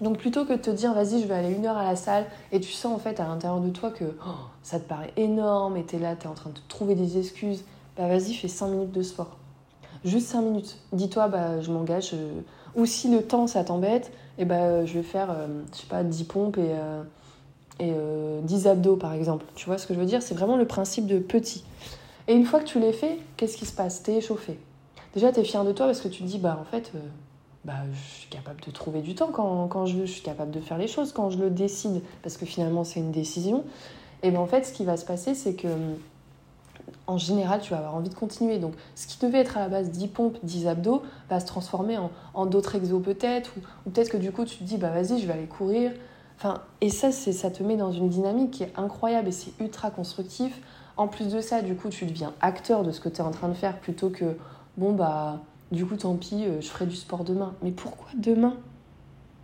Donc 0.00 0.18
plutôt 0.18 0.44
que 0.44 0.54
de 0.54 0.58
te 0.58 0.70
dire 0.70 0.94
vas-y 0.94 1.20
je 1.20 1.26
vais 1.26 1.34
aller 1.34 1.52
une 1.52 1.66
heure 1.66 1.76
à 1.76 1.84
la 1.84 1.96
salle 1.96 2.24
et 2.52 2.60
tu 2.60 2.72
sens 2.72 2.94
en 2.94 2.98
fait 2.98 3.20
à 3.20 3.26
l'intérieur 3.26 3.60
de 3.60 3.68
toi 3.68 3.90
que 3.90 4.04
oh, 4.26 4.30
ça 4.62 4.80
te 4.80 4.88
paraît 4.88 5.12
énorme 5.16 5.76
et 5.76 5.84
tu 5.84 5.96
es 5.96 5.98
là, 5.98 6.16
tu 6.16 6.24
es 6.24 6.26
en 6.26 6.34
train 6.34 6.50
de 6.50 6.58
trouver 6.68 6.94
des 6.94 7.18
excuses, 7.18 7.64
bah 7.96 8.08
vas-y 8.08 8.34
fais 8.34 8.48
5 8.48 8.68
minutes 8.68 8.92
de 8.92 9.02
sport. 9.02 9.36
Juste 10.04 10.28
5 10.28 10.40
minutes. 10.40 10.78
Dis-toi 10.92 11.28
bah 11.28 11.60
je 11.60 11.70
m'engage, 11.70 12.12
euh, 12.14 12.40
ou 12.74 12.86
si 12.86 13.10
le 13.10 13.22
temps, 13.22 13.46
ça 13.46 13.64
t'embête, 13.64 14.08
et 14.38 14.42
eh 14.42 14.44
ben, 14.44 14.86
je 14.86 14.94
vais 14.94 15.02
faire, 15.02 15.30
euh, 15.30 15.46
je 15.72 15.78
sais 15.80 15.86
pas, 15.86 16.02
10 16.02 16.24
pompes 16.24 16.56
et, 16.56 16.70
euh, 16.70 17.02
et 17.78 17.92
10 18.42 18.66
euh, 18.66 18.70
abdos, 18.70 18.96
par 18.96 19.12
exemple. 19.12 19.44
Tu 19.54 19.66
vois 19.66 19.76
ce 19.76 19.86
que 19.86 19.94
je 19.94 19.98
veux 19.98 20.06
dire? 20.06 20.22
C'est 20.22 20.34
vraiment 20.34 20.56
le 20.56 20.66
principe 20.66 21.06
de 21.06 21.18
petit. 21.18 21.64
Et 22.26 22.34
une 22.34 22.44
fois 22.44 22.60
que 22.60 22.64
tu 22.64 22.80
l'as 22.80 22.92
fait, 22.92 23.18
qu'est-ce 23.36 23.56
qui 23.56 23.66
se 23.66 23.72
passe? 23.74 24.02
T'es 24.02 24.16
échauffé. 24.16 24.58
Déjà, 25.14 25.32
t'es 25.32 25.44
fier 25.44 25.64
de 25.64 25.72
toi 25.72 25.86
parce 25.86 26.00
que 26.00 26.08
tu 26.08 26.22
te 26.22 26.28
dis, 26.28 26.38
bah 26.38 26.56
en 26.60 26.64
fait, 26.64 26.92
bah, 27.64 27.74
je 27.92 28.20
suis 28.20 28.28
capable 28.28 28.60
de 28.62 28.70
trouver 28.70 29.02
du 29.02 29.14
temps 29.14 29.30
quand, 29.32 29.66
quand, 29.68 29.84
je 29.84 29.96
veux, 29.96 30.06
je 30.06 30.12
suis 30.12 30.22
capable 30.22 30.52
de 30.52 30.60
faire 30.60 30.78
les 30.78 30.86
choses 30.86 31.12
quand 31.12 31.30
je 31.30 31.38
le 31.38 31.50
décide, 31.50 32.00
parce 32.22 32.36
que 32.36 32.46
finalement, 32.46 32.84
c'est 32.84 33.00
une 33.00 33.10
décision. 33.10 33.64
Et 34.22 34.30
ben 34.30 34.38
en 34.38 34.46
fait, 34.46 34.64
ce 34.64 34.72
qui 34.72 34.84
va 34.84 34.96
se 34.96 35.04
passer, 35.04 35.34
c'est 35.34 35.54
que 35.54 35.68
en 37.06 37.18
général, 37.18 37.60
tu 37.60 37.70
vas 37.70 37.78
avoir 37.78 37.94
envie 37.94 38.08
de 38.08 38.14
continuer. 38.14 38.58
Donc, 38.58 38.74
ce 38.94 39.06
qui 39.06 39.18
devait 39.24 39.38
être 39.40 39.56
à 39.56 39.60
la 39.60 39.68
base 39.68 39.90
10 39.90 40.08
pompes, 40.08 40.38
10 40.42 40.68
abdos, 40.68 41.02
va 41.28 41.40
se 41.40 41.46
transformer 41.46 41.98
en, 42.34 42.46
d'autres 42.46 42.76
exos 42.76 43.02
peut-être, 43.02 43.52
ou, 43.86 43.90
peut-être 43.90 44.10
que 44.10 44.16
du 44.16 44.32
coup, 44.32 44.44
tu 44.44 44.58
te 44.58 44.64
dis, 44.64 44.76
bah 44.76 44.90
vas-y, 44.90 45.20
je 45.20 45.26
vais 45.26 45.32
aller 45.32 45.46
courir. 45.46 45.92
Enfin, 46.36 46.62
et 46.80 46.88
ça, 46.90 47.12
ça 47.12 47.50
te 47.50 47.62
met 47.62 47.76
dans 47.76 47.92
une 47.92 48.08
dynamique 48.08 48.52
qui 48.52 48.62
est 48.62 48.72
incroyable 48.76 49.28
et 49.28 49.32
c'est 49.32 49.52
ultra 49.60 49.90
constructif. 49.90 50.60
En 50.96 51.08
plus 51.08 51.28
de 51.28 51.40
ça, 51.40 51.62
du 51.62 51.74
coup, 51.74 51.88
tu 51.88 52.06
deviens 52.06 52.32
acteur 52.40 52.82
de 52.82 52.92
ce 52.92 53.00
que 53.00 53.08
tu 53.08 53.18
es 53.18 53.20
en 53.20 53.30
train 53.30 53.48
de 53.48 53.54
faire 53.54 53.78
plutôt 53.78 54.10
que, 54.10 54.36
bon, 54.76 54.92
bah, 54.92 55.40
du 55.72 55.86
coup, 55.86 55.96
tant 55.96 56.14
pis, 56.16 56.44
euh, 56.44 56.60
je 56.60 56.68
ferai 56.68 56.86
du 56.86 56.96
sport 56.96 57.24
demain. 57.24 57.54
Mais 57.62 57.70
pourquoi 57.70 58.08
demain? 58.14 58.54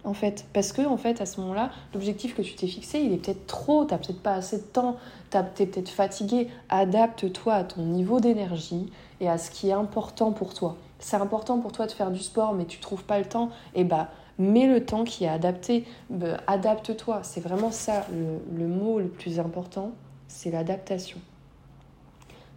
En 0.07 0.15
fait. 0.15 0.47
Parce 0.53 0.73
que, 0.73 0.83
en 0.83 0.97
fait, 0.97 1.21
à 1.21 1.27
ce 1.27 1.41
moment-là, 1.41 1.71
l'objectif 1.93 2.35
que 2.35 2.43
tu 2.43 2.55
t'es 2.55 2.67
fixé, 2.67 3.01
il 3.01 3.13
est 3.13 3.19
peut-être 3.19 3.47
trop, 3.47 3.85
t'as 3.85 3.99
peut-être 3.99 4.23
pas 4.23 4.35
assez 4.35 4.59
de 4.59 4.63
temps, 4.63 4.97
t'es 5.31 5.67
peut-être 5.67 5.91
fatigué. 5.91 6.49
Adapte-toi 6.69 7.53
à 7.53 7.65
ton 7.65 7.83
niveau 7.83 8.21
d'énergie 8.21 8.91
et 9.21 9.29
à 9.29 9.37
ce 9.37 9.51
qui 9.51 9.69
est 9.69 9.73
important 9.73 10.33
pour 10.33 10.55
toi. 10.55 10.77
C'est 10.99 11.17
important 11.17 11.59
pour 11.59 11.73
toi 11.73 11.87
de 11.87 11.93
faire 11.93 12.11
du 12.11 12.21
sport, 12.21 12.55
mais 12.55 12.65
tu 12.65 12.79
trouves 12.81 13.05
pas 13.05 13.19
le 13.19 13.27
temps, 13.27 13.51
et 13.75 13.81
eh 13.81 13.85
bah, 13.85 14.09
mets 14.39 14.67
le 14.67 14.85
temps 14.85 15.05
qui 15.05 15.25
est 15.25 15.29
adapté. 15.29 15.85
Adapte-toi. 16.47 17.21
C'est 17.23 17.41
vraiment 17.41 17.71
ça, 17.71 18.07
le, 18.13 18.59
le 18.59 18.67
mot 18.67 18.99
le 18.99 19.09
plus 19.09 19.41
important, 19.41 19.91
c'est 20.29 20.51
l'adaptation. 20.51 21.19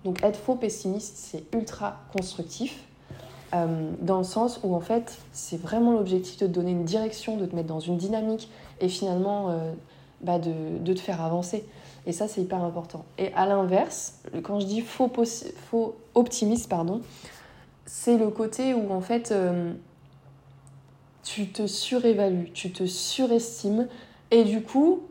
Donc, 0.05 0.23
être 0.23 0.37
faux 0.37 0.55
pessimiste, 0.55 1.17
c'est 1.17 1.43
ultra 1.53 1.97
constructif 2.13 2.85
euh, 3.53 3.91
dans 4.01 4.19
le 4.19 4.23
sens 4.23 4.59
où 4.63 4.75
en 4.75 4.79
fait 4.79 5.17
c'est 5.31 5.59
vraiment 5.59 5.93
l'objectif 5.93 6.37
de 6.37 6.47
te 6.47 6.51
donner 6.51 6.71
une 6.71 6.85
direction, 6.85 7.37
de 7.37 7.45
te 7.45 7.55
mettre 7.55 7.67
dans 7.67 7.79
une 7.79 7.97
dynamique 7.97 8.49
et 8.79 8.89
finalement 8.89 9.49
euh, 9.49 9.71
bah 10.21 10.39
de, 10.39 10.77
de, 10.79 10.93
te 10.93 10.99
faire 10.99 11.21
avancer. 11.21 11.65
Et 12.05 12.11
ça 12.11 12.27
c'est 12.27 12.41
hyper 12.41 12.63
important. 12.63 13.05
Et 13.17 13.33
à 13.33 13.45
l'inverse, 13.45 14.21
quand 14.43 14.59
je 14.59 14.65
dis 14.65 14.81
faux, 14.81 15.11
faux 15.69 15.95
optimiste, 16.13 16.69
pardon, 16.69 17.01
c'est 17.85 18.17
le 18.17 18.29
côté 18.29 18.73
où 18.73 18.91
en 18.91 19.01
fait 19.01 19.31
euh, 19.31 19.73
tu 21.23 21.47
te 21.47 21.65
surévalues, 21.65 22.51
tu 22.53 22.71
te 22.71 22.85
surestimes 22.85 23.87
et 24.31 24.43
du 24.43 24.61
coup 24.61 25.01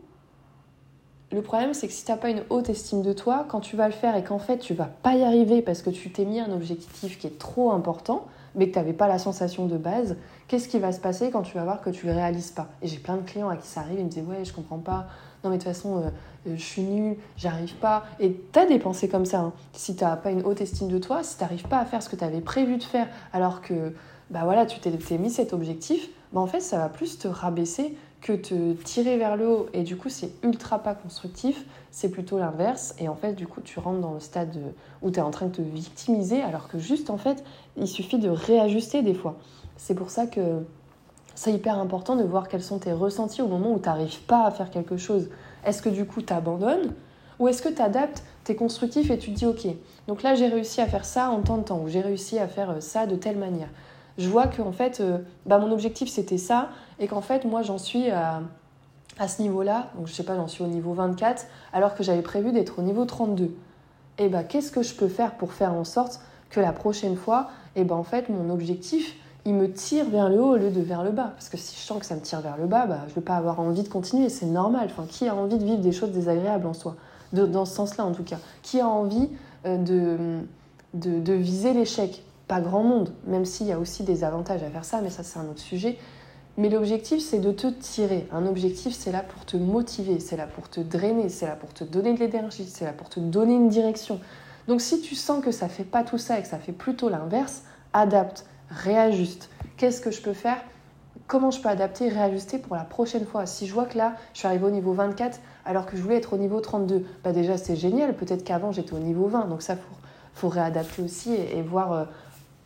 le 1.31 1.41
problème, 1.43 1.73
c'est 1.73 1.87
que 1.87 1.93
si 1.93 2.05
tu 2.05 2.11
n'as 2.11 2.17
pas 2.17 2.29
une 2.29 2.43
haute 2.49 2.69
estime 2.69 3.03
de 3.03 3.13
toi, 3.13 3.45
quand 3.47 3.59
tu 3.59 3.75
vas 3.75 3.87
le 3.87 3.93
faire 3.93 4.15
et 4.15 4.23
qu'en 4.23 4.39
fait 4.39 4.57
tu 4.57 4.73
vas 4.73 4.89
pas 5.03 5.15
y 5.15 5.23
arriver 5.23 5.61
parce 5.61 5.83
que 5.83 5.91
tu 5.91 6.11
t'es 6.11 6.25
mis 6.25 6.39
un 6.39 6.51
objectif 6.51 7.19
qui 7.19 7.27
est 7.27 7.37
trop 7.37 7.71
important, 7.71 8.25
mais 8.55 8.67
que 8.67 8.73
tu 8.73 8.79
n'avais 8.79 8.93
pas 8.93 9.07
la 9.07 9.19
sensation 9.19 9.67
de 9.67 9.77
base, 9.77 10.17
qu'est-ce 10.47 10.67
qui 10.67 10.79
va 10.79 10.91
se 10.91 10.99
passer 10.99 11.29
quand 11.29 11.43
tu 11.43 11.55
vas 11.55 11.63
voir 11.63 11.81
que 11.81 11.91
tu 11.91 12.07
le 12.07 12.13
réalises 12.13 12.49
pas? 12.49 12.67
Et 12.81 12.87
j'ai 12.87 12.97
plein 12.97 13.15
de 13.15 13.21
clients 13.21 13.49
à 13.49 13.57
qui 13.57 13.67
ça 13.67 13.81
arrive, 13.81 13.99
ils 13.99 14.05
me 14.05 14.09
disent 14.09 14.23
Ouais, 14.27 14.43
je 14.43 14.53
comprends 14.53 14.79
pas, 14.79 15.05
non 15.43 15.51
mais 15.51 15.57
de 15.57 15.63
toute 15.63 15.71
façon, 15.71 15.97
euh, 15.97 16.09
euh, 16.47 16.55
je 16.55 16.63
suis 16.63 16.81
nulle, 16.81 17.17
j'arrive 17.37 17.75
pas. 17.75 18.05
Et 18.19 18.35
tu 18.51 18.57
as 18.57 18.65
des 18.65 18.79
pensées 18.79 19.07
comme 19.07 19.25
ça. 19.25 19.39
Hein. 19.39 19.53
Si 19.73 19.95
tu 19.95 20.03
n'as 20.03 20.15
pas 20.15 20.31
une 20.31 20.43
haute 20.43 20.61
estime 20.61 20.87
de 20.87 20.97
toi, 20.97 21.21
si 21.21 21.37
tu 21.37 21.43
n'arrives 21.43 21.67
pas 21.67 21.77
à 21.77 21.85
faire 21.85 22.01
ce 22.01 22.09
que 22.09 22.15
tu 22.15 22.23
avais 22.23 22.41
prévu 22.41 22.77
de 22.77 22.83
faire 22.83 23.07
alors 23.33 23.61
que 23.61 23.93
bah 24.31 24.65
tu 24.65 24.79
t'es 24.79 25.17
mis 25.17 25.29
cet 25.29 25.53
objectif, 25.53 26.09
bah 26.33 26.39
en 26.41 26.47
fait 26.47 26.61
ça 26.61 26.77
va 26.77 26.89
plus 26.89 27.17
te 27.17 27.27
rabaisser 27.27 27.95
que 28.21 28.33
te 28.33 28.73
tirer 28.73 29.17
vers 29.17 29.37
le 29.37 29.47
haut. 29.47 29.67
Et 29.73 29.83
du 29.83 29.95
coup, 29.95 30.09
c'est 30.09 30.31
ultra 30.43 30.79
pas 30.79 30.93
constructif, 30.93 31.65
c'est 31.91 32.09
plutôt 32.09 32.37
l'inverse. 32.37 32.93
Et 32.99 33.07
en 33.07 33.15
fait, 33.15 33.33
du 33.33 33.47
coup, 33.47 33.61
tu 33.61 33.79
rentres 33.79 34.01
dans 34.01 34.13
le 34.13 34.19
stade 34.19 34.57
où 35.01 35.11
tu 35.11 35.19
es 35.19 35.21
en 35.21 35.31
train 35.31 35.47
de 35.47 35.55
te 35.55 35.61
victimiser, 35.61 36.41
alors 36.41 36.67
que 36.67 36.79
juste, 36.79 37.09
en 37.09 37.17
fait, 37.17 37.43
il 37.77 37.87
suffit 37.87 38.19
de 38.19 38.29
réajuster 38.29 39.01
des 39.01 39.13
fois. 39.13 39.37
C'est 39.77 39.95
pour 39.95 40.09
ça 40.09 40.27
que 40.27 40.63
c'est 41.35 41.53
hyper 41.53 41.79
important 41.79 42.15
de 42.15 42.23
voir 42.23 42.49
quels 42.49 42.63
sont 42.63 42.79
tes 42.79 42.91
ressentis 42.91 43.41
au 43.41 43.47
moment 43.47 43.71
où 43.71 43.79
tu 43.79 43.87
n'arrives 43.87 44.21
pas 44.23 44.45
à 44.45 44.51
faire 44.51 44.69
quelque 44.69 44.97
chose. 44.97 45.29
Est-ce 45.65 45.81
que 45.81 45.89
du 45.89 46.05
coup, 46.05 46.21
tu 46.21 46.33
abandonnes 46.33 46.93
ou 47.39 47.47
est-ce 47.47 47.61
que 47.61 47.69
tu 47.69 47.81
adaptes, 47.81 48.21
tu 48.43 48.51
es 48.51 48.55
constructif 48.55 49.09
et 49.11 49.17
tu 49.17 49.31
te 49.31 49.37
dis, 49.37 49.45
ok, 49.45 49.65
donc 50.07 50.23
là 50.23 50.35
j'ai 50.35 50.47
réussi 50.47 50.81
à 50.81 50.87
faire 50.87 51.05
ça 51.05 51.29
en 51.29 51.39
tant 51.39 51.57
de 51.57 51.63
temps, 51.63 51.79
ou 51.79 51.87
j'ai 51.87 52.01
réussi 52.01 52.37
à 52.37 52.49
faire 52.49 52.71
euh, 52.71 52.79
ça 52.81 53.05
de 53.05 53.15
telle 53.15 53.37
manière. 53.37 53.69
Je 54.19 54.27
vois 54.29 54.47
que 54.47 54.61
en 54.61 54.73
fait, 54.73 54.99
euh, 54.99 55.17
bah, 55.45 55.57
mon 55.57 55.71
objectif 55.71 56.09
c'était 56.09 56.37
ça, 56.37 56.69
et 56.99 57.07
qu'en 57.07 57.21
fait, 57.21 57.45
moi 57.45 57.61
j'en 57.61 57.77
suis 57.77 58.11
à, 58.11 58.41
ce 59.27 59.41
niveau-là, 59.41 59.87
donc 59.97 60.07
je 60.07 60.13
sais 60.13 60.23
pas, 60.23 60.35
j'en 60.35 60.47
suis 60.47 60.63
au 60.63 60.67
niveau 60.67 60.93
24, 60.93 61.47
alors 61.73 61.95
que 61.95 62.03
j'avais 62.03 62.21
prévu 62.21 62.51
d'être 62.51 62.79
au 62.79 62.81
niveau 62.81 63.05
32. 63.05 63.55
Et 64.17 64.27
bah, 64.27 64.43
qu'est-ce 64.43 64.71
que 64.71 64.83
je 64.83 64.93
peux 64.93 65.07
faire 65.07 65.35
pour 65.35 65.53
faire 65.53 65.73
en 65.73 65.85
sorte 65.85 66.19
que 66.49 66.59
la 66.59 66.73
prochaine 66.73 67.15
fois, 67.15 67.49
et 67.75 67.85
bah, 67.85 67.95
en 67.95 68.03
fait, 68.03 68.29
mon 68.29 68.49
objectif, 68.49 69.15
il 69.45 69.53
me 69.53 69.71
tire 69.71 70.09
vers 70.09 70.29
le 70.29 70.41
haut 70.41 70.53
au 70.53 70.57
lieu 70.57 70.69
de 70.69 70.81
vers 70.81 71.03
le 71.03 71.11
bas? 71.11 71.31
Parce 71.35 71.47
que 71.49 71.57
si 71.57 71.75
je 71.75 71.81
sens 71.81 71.99
que 71.99 72.05
ça 72.05 72.15
me 72.15 72.21
tire 72.21 72.41
vers 72.41 72.57
le 72.57 72.67
bas, 72.67 72.85
bah, 72.85 72.99
je 73.05 73.11
ne 73.11 73.15
vais 73.15 73.21
pas 73.21 73.35
avoir 73.35 73.59
envie 73.59 73.83
de 73.83 73.87
continuer, 73.87 74.29
c'est 74.29 74.45
normal. 74.45 74.89
Qui 75.07 75.27
a 75.27 75.35
envie 75.35 75.57
de 75.57 75.63
vivre 75.63 75.81
des 75.81 75.93
choses 75.93 76.11
désagréables 76.11 76.67
en 76.67 76.73
soi? 76.73 76.95
Dans 77.31 77.65
ce 77.65 77.75
sens-là 77.75 78.05
en 78.05 78.11
tout 78.11 78.23
cas. 78.23 78.37
Qui 78.63 78.81
a 78.81 78.87
envie 78.87 79.29
euh, 79.65 80.41
de, 80.93 81.33
viser 81.33 81.73
l'échec? 81.73 82.23
Pas 82.49 82.59
grand 82.59 82.83
monde, 82.83 83.13
même 83.27 83.45
s'il 83.45 83.67
y 83.67 83.71
a 83.71 83.79
aussi 83.79 84.03
des 84.03 84.25
avantages 84.25 84.63
à 84.63 84.69
faire 84.69 84.83
ça, 84.83 84.99
mais 85.01 85.09
ça 85.09 85.23
c'est 85.23 85.39
un 85.39 85.47
autre 85.47 85.61
sujet. 85.61 85.97
Mais 86.57 86.67
l'objectif, 86.67 87.21
c'est 87.21 87.39
de 87.39 87.53
te 87.53 87.67
tirer. 87.67 88.27
Un 88.33 88.45
objectif, 88.45 88.93
c'est 88.93 89.13
là 89.13 89.23
pour 89.23 89.45
te 89.45 89.55
motiver, 89.55 90.19
c'est 90.19 90.35
là 90.35 90.45
pour 90.45 90.67
te 90.67 90.81
drainer, 90.81 91.29
c'est 91.29 91.45
là 91.45 91.55
pour 91.55 91.73
te 91.73 91.85
donner 91.85 92.13
de 92.13 92.19
l'énergie, 92.19 92.65
c'est 92.65 92.83
là 92.83 92.91
pour 92.91 93.07
te 93.07 93.21
donner 93.21 93.53
une 93.53 93.69
direction. 93.69 94.19
Donc 94.67 94.81
si 94.81 94.99
tu 94.99 95.15
sens 95.15 95.41
que 95.41 95.51
ça 95.51 95.69
fait 95.69 95.85
pas 95.85 96.03
tout 96.03 96.17
ça 96.17 96.37
et 96.37 96.41
que 96.41 96.47
ça 96.49 96.57
fait 96.57 96.73
plutôt 96.73 97.07
l'inverse, 97.07 97.63
adapte, 97.93 98.45
réajuste. 98.69 99.49
Qu'est-ce 99.77 100.01
que 100.01 100.11
je 100.11 100.21
peux 100.21 100.33
faire? 100.33 100.57
Comment 101.27 101.51
je 101.51 101.61
peux 101.61 101.69
adapter, 101.69 102.09
réajuster 102.09 102.57
pour 102.57 102.75
la 102.75 102.83
prochaine 102.83 103.25
fois? 103.25 103.45
Si 103.45 103.67
je 103.67 103.73
vois 103.73 103.85
que 103.85 103.97
là, 103.97 104.15
je 104.33 104.39
suis 104.39 104.47
arrivée 104.47 104.65
au 104.65 104.71
niveau 104.71 104.93
24, 104.93 105.39
alors 105.65 105.85
que 105.85 105.95
je 105.95 106.01
voulais 106.01 106.17
être 106.17 106.33
au 106.33 106.37
niveau 106.37 106.59
32. 106.59 107.05
Bah 107.23 107.31
déjà, 107.31 107.57
c'est 107.57 107.75
génial. 107.75 108.15
Peut-être 108.15 108.43
qu'avant, 108.43 108.71
j'étais 108.71 108.93
au 108.93 108.99
niveau 108.99 109.27
20. 109.27 109.45
Donc 109.45 109.61
ça, 109.61 109.75
il 109.75 109.79
faut, 110.33 110.49
réadapter 110.49 111.03
aussi 111.03 111.33
et, 111.33 111.61
voir 111.61 111.93
euh, 111.93 112.05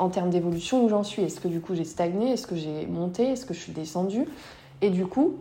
en 0.03 0.09
termes 0.09 0.29
d'évolution 0.29 0.83
où 0.83 0.89
j'en 0.89 1.03
suis. 1.03 1.23
Est-ce 1.23 1.39
que 1.39 1.47
du 1.47 1.61
coup, 1.61 1.75
j'ai 1.75 1.85
stagné? 1.85 2.31
Est-ce 2.31 2.47
que 2.47 2.55
j'ai 2.55 2.85
monté? 2.85 3.31
Est-ce 3.31 3.45
que 3.45 3.53
je 3.53 3.59
suis 3.59 3.73
descendue? 3.73 4.25
Et 4.81 4.89
du 4.89 5.05
coup, 5.05 5.35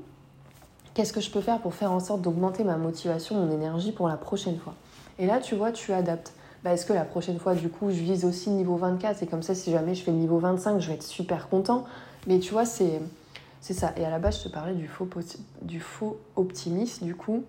qu'est-ce 0.95 1.13
que 1.13 1.21
je 1.21 1.31
peux 1.31 1.41
faire 1.41 1.61
pour 1.61 1.75
faire 1.75 1.93
en 1.93 2.01
sorte 2.01 2.23
d'augmenter 2.23 2.65
ma 2.65 2.77
motivation, 2.77 3.37
mon 3.37 3.51
énergie 3.51 3.93
pour 3.93 4.09
la 4.09 4.17
prochaine 4.17 4.59
fois? 4.59 4.75
Et 5.19 5.27
là, 5.27 5.41
tu 5.41 5.55
vois, 5.55 5.73
tu 5.73 5.93
adaptes. 5.93 6.33
Bah, 6.65 6.73
est-ce 6.73 6.87
que 6.87 6.93
la 6.93 7.05
prochaine 7.05 7.39
fois, 7.39 7.55
du 7.55 7.69
coup, 7.69 7.91
je 7.91 8.01
vise 8.01 8.25
aussi 8.25 8.51
niveau 8.51 8.77
24 8.77 9.23
Et 9.23 9.27
comme 9.27 9.43
ça, 9.43 9.55
si 9.55 9.73
jamais 9.73 9.95
je 9.95 10.03
fais 10.03 10.13
niveau 10.13 10.39
25, 10.39 10.79
je 10.79 10.89
vais 10.89 10.95
être 10.95 11.03
super 11.03 11.49
content. 11.49 11.85
Mais 12.27 12.39
tu 12.39 12.53
vois, 12.53 12.65
c'est 12.65 13.01
c'est 13.63 13.75
ça. 13.75 13.93
Et 13.97 14.05
à 14.05 14.11
la 14.11 14.19
base, 14.19 14.39
je 14.39 14.49
te 14.49 14.49
parlais 14.49 14.75
du 14.75 14.89
faux, 14.89 15.09
du 15.63 15.79
faux 15.79 16.19
optimiste, 16.35 17.05
du 17.05 17.15
coup. 17.15 17.45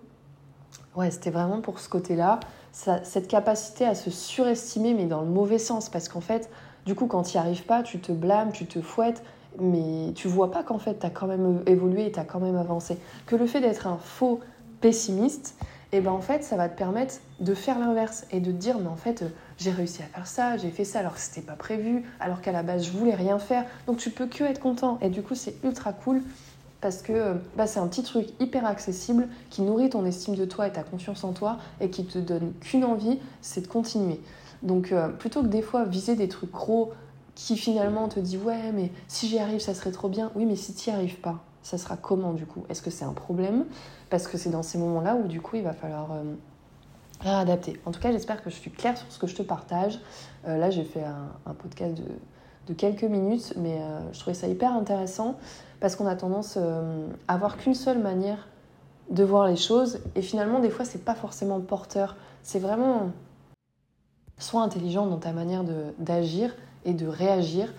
Ouais, 0.94 1.10
c'était 1.10 1.30
vraiment 1.30 1.60
pour 1.60 1.80
ce 1.80 1.88
côté-là. 1.88 2.38
Cette 2.72 3.26
capacité 3.26 3.84
à 3.84 3.96
se 3.96 4.10
surestimer, 4.10 4.94
mais 4.94 5.06
dans 5.06 5.22
le 5.22 5.28
mauvais 5.28 5.58
sens. 5.58 5.88
Parce 5.88 6.08
qu'en 6.08 6.20
fait, 6.20 6.48
du 6.86 6.94
coup, 6.94 7.06
quand 7.06 7.22
tu 7.22 7.36
n'y 7.36 7.40
arrives 7.40 7.64
pas, 7.64 7.82
tu 7.82 7.98
te 7.98 8.12
blâmes, 8.12 8.52
tu 8.52 8.66
te 8.66 8.80
fouettes, 8.80 9.22
mais 9.58 10.12
tu 10.14 10.28
vois 10.28 10.50
pas 10.50 10.62
qu'en 10.62 10.78
fait, 10.78 10.98
tu 10.98 11.06
as 11.06 11.10
quand 11.10 11.26
même 11.26 11.62
évolué 11.66 12.10
tu 12.12 12.18
as 12.18 12.24
quand 12.24 12.40
même 12.40 12.56
avancé. 12.56 12.98
Que 13.26 13.36
le 13.36 13.46
fait 13.46 13.60
d'être 13.60 13.86
un 13.86 13.98
faux 13.98 14.40
pessimiste, 14.80 15.56
eh 15.92 16.00
ben 16.00 16.10
en 16.10 16.20
fait, 16.20 16.42
ça 16.42 16.56
va 16.56 16.68
te 16.68 16.76
permettre 16.76 17.14
de 17.40 17.54
faire 17.54 17.78
l'inverse 17.78 18.26
et 18.32 18.40
de 18.40 18.50
te 18.50 18.56
dire, 18.56 18.78
mais 18.78 18.88
en 18.88 18.96
fait, 18.96 19.24
j'ai 19.58 19.70
réussi 19.70 20.02
à 20.02 20.06
faire 20.06 20.26
ça, 20.26 20.56
j'ai 20.56 20.70
fait 20.70 20.84
ça 20.84 20.98
alors 20.98 21.14
que 21.14 21.20
c'était 21.20 21.46
pas 21.46 21.54
prévu, 21.54 22.04
alors 22.20 22.40
qu'à 22.40 22.52
la 22.52 22.62
base 22.62 22.84
je 22.84 22.90
voulais 22.90 23.14
rien 23.14 23.38
faire. 23.38 23.64
Donc 23.86 23.98
tu 23.98 24.10
peux 24.10 24.26
que 24.26 24.44
être 24.44 24.60
content. 24.60 24.98
Et 25.00 25.08
du 25.08 25.22
coup, 25.22 25.34
c'est 25.34 25.54
ultra 25.62 25.92
cool 25.92 26.22
parce 26.80 27.00
que 27.00 27.12
euh, 27.12 27.34
bah, 27.56 27.66
c'est 27.66 27.80
un 27.80 27.86
petit 27.86 28.02
truc 28.02 28.26
hyper 28.40 28.66
accessible 28.66 29.28
qui 29.48 29.62
nourrit 29.62 29.88
ton 29.88 30.04
estime 30.04 30.34
de 30.34 30.44
toi 30.44 30.66
et 30.66 30.72
ta 30.72 30.82
confiance 30.82 31.24
en 31.24 31.32
toi 31.32 31.56
et 31.80 31.88
qui 31.88 32.04
te 32.04 32.18
donne 32.18 32.52
qu'une 32.60 32.84
envie, 32.84 33.18
c'est 33.40 33.62
de 33.62 33.68
continuer. 33.68 34.20
Donc 34.64 34.90
euh, 34.90 35.08
plutôt 35.08 35.42
que 35.42 35.48
des 35.48 35.62
fois 35.62 35.84
viser 35.84 36.16
des 36.16 36.28
trucs 36.28 36.50
gros 36.50 36.92
qui 37.34 37.56
finalement 37.56 38.08
te 38.08 38.20
dit 38.20 38.38
ouais 38.38 38.72
mais 38.72 38.90
si 39.08 39.28
j'y 39.28 39.38
arrive 39.38 39.60
ça 39.60 39.74
serait 39.74 39.92
trop 39.92 40.08
bien. 40.08 40.32
Oui 40.34 40.44
mais 40.44 40.56
si 40.56 40.74
tu 40.74 40.90
n'y 40.90 40.96
arrives 40.96 41.20
pas, 41.20 41.44
ça 41.64 41.78
sera 41.78 41.96
comment 41.96 42.32
du 42.32 42.46
coup? 42.46 42.64
Est-ce 42.68 42.82
que 42.82 42.90
c'est 42.90 43.04
un 43.04 43.12
problème? 43.12 43.64
Parce 44.10 44.28
que 44.28 44.38
c'est 44.38 44.50
dans 44.50 44.62
ces 44.62 44.78
moments-là 44.78 45.16
où 45.16 45.26
du 45.26 45.40
coup 45.40 45.56
il 45.56 45.62
va 45.62 45.72
falloir 45.72 46.12
euh, 46.12 46.34
adapter. 47.24 47.80
En 47.86 47.90
tout 47.90 48.00
cas, 48.00 48.12
j'espère 48.12 48.42
que 48.42 48.50
je 48.50 48.56
suis 48.56 48.70
claire 48.70 48.96
sur 48.98 49.10
ce 49.10 49.18
que 49.18 49.26
je 49.26 49.34
te 49.34 49.42
partage. 49.42 49.98
Euh, 50.46 50.58
là, 50.58 50.70
j'ai 50.70 50.84
fait 50.84 51.02
un, 51.02 51.54
podcast 51.54 51.94
de, 52.66 52.74
quelques 52.74 53.04
minutes, 53.04 53.54
mais 53.56 53.78
euh, 53.80 54.12
je 54.12 54.20
trouvais 54.20 54.34
ça 54.34 54.46
hyper 54.46 54.72
intéressant 54.72 55.36
parce 55.80 55.96
qu'on 55.96 56.06
a 56.06 56.16
tendance 56.16 56.56
à 56.56 57.34
avoir 57.34 57.56
qu'une 57.56 57.74
seule 57.74 57.98
manière 57.98 58.48
de 59.10 59.24
voir 59.24 59.46
les 59.46 59.56
choses 59.56 60.00
et 60.14 60.22
finalement, 60.22 60.60
des 60.60 60.70
fois, 60.70 60.84
c'est 60.84 61.04
pas 61.04 61.14
forcément 61.14 61.60
porteur. 61.60 62.16
C'est 62.42 62.58
vraiment 62.58 63.10
sois 64.38 64.62
intelligent 64.62 65.06
dans 65.06 65.18
ta 65.18 65.32
manière 65.32 65.64
d'agir 65.98 66.54
et 66.84 66.92
de 66.92 67.06
réagir. 67.06 67.72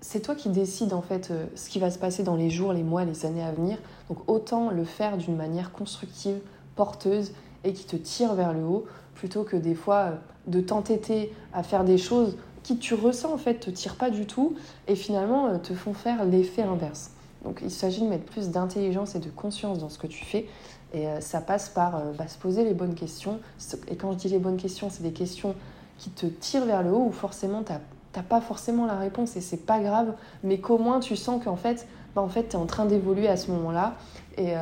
C'est 0.00 0.20
toi 0.20 0.34
qui 0.34 0.50
décides 0.50 0.92
en 0.92 1.02
fait 1.02 1.32
ce 1.54 1.68
qui 1.68 1.78
va 1.78 1.90
se 1.90 1.98
passer 1.98 2.22
dans 2.22 2.36
les 2.36 2.50
jours, 2.50 2.72
les 2.72 2.82
mois, 2.82 3.04
les 3.04 3.26
années 3.26 3.42
à 3.42 3.50
venir. 3.50 3.78
Donc 4.08 4.18
autant 4.28 4.70
le 4.70 4.84
faire 4.84 5.16
d'une 5.16 5.36
manière 5.36 5.72
constructive, 5.72 6.38
porteuse 6.76 7.32
et 7.64 7.72
qui 7.72 7.84
te 7.84 7.96
tire 7.96 8.34
vers 8.34 8.52
le 8.52 8.62
haut 8.62 8.84
plutôt 9.14 9.42
que 9.42 9.56
des 9.56 9.74
fois 9.74 9.96
euh, 9.96 10.16
de 10.46 10.60
t'entêter 10.60 11.34
à 11.52 11.62
faire 11.64 11.84
des 11.84 11.98
choses 11.98 12.36
qui 12.62 12.78
tu 12.78 12.94
ressens 12.94 13.32
en 13.32 13.38
fait 13.38 13.54
te 13.54 13.70
tirent 13.70 13.96
pas 13.96 14.10
du 14.10 14.26
tout 14.26 14.54
et 14.86 14.94
finalement 14.94 15.46
euh, 15.46 15.58
te 15.58 15.74
font 15.74 15.94
faire 15.94 16.24
l'effet 16.24 16.62
inverse. 16.62 17.10
Donc 17.44 17.60
il 17.62 17.70
s'agit 17.70 18.02
de 18.02 18.06
mettre 18.06 18.24
plus 18.24 18.50
d'intelligence 18.50 19.14
et 19.14 19.18
de 19.18 19.30
conscience 19.30 19.78
dans 19.78 19.88
ce 19.88 19.98
que 19.98 20.06
tu 20.06 20.24
fais 20.24 20.46
et 20.92 21.08
euh, 21.08 21.20
ça 21.20 21.40
passe 21.40 21.68
par 21.68 22.00
bah, 22.16 22.28
se 22.28 22.38
poser 22.38 22.64
les 22.64 22.74
bonnes 22.74 22.94
questions. 22.94 23.40
Et 23.88 23.96
quand 23.96 24.12
je 24.12 24.18
dis 24.18 24.28
les 24.28 24.38
bonnes 24.38 24.56
questions, 24.56 24.90
c'est 24.90 25.02
des 25.02 25.12
questions 25.12 25.54
qui 25.98 26.10
te 26.10 26.26
tirent 26.26 26.64
vers 26.64 26.82
le 26.82 26.90
haut 26.90 27.06
ou 27.06 27.12
forcément 27.12 27.62
tu 27.62 27.72
n'as 27.72 28.22
pas 28.22 28.40
forcément 28.40 28.86
la 28.86 28.98
réponse 28.98 29.36
et 29.36 29.40
c'est 29.40 29.66
pas 29.66 29.80
grave, 29.80 30.14
mais 30.42 30.58
qu'au 30.58 30.78
moins 30.78 31.00
tu 31.00 31.16
sens 31.16 31.42
qu'en 31.42 31.56
fait, 31.56 31.86
bah, 32.14 32.22
en 32.22 32.28
fait 32.28 32.48
tu 32.48 32.52
es 32.52 32.56
en 32.56 32.66
train 32.66 32.86
d'évoluer 32.86 33.28
à 33.28 33.36
ce 33.36 33.50
moment-là 33.50 33.94
et, 34.38 34.54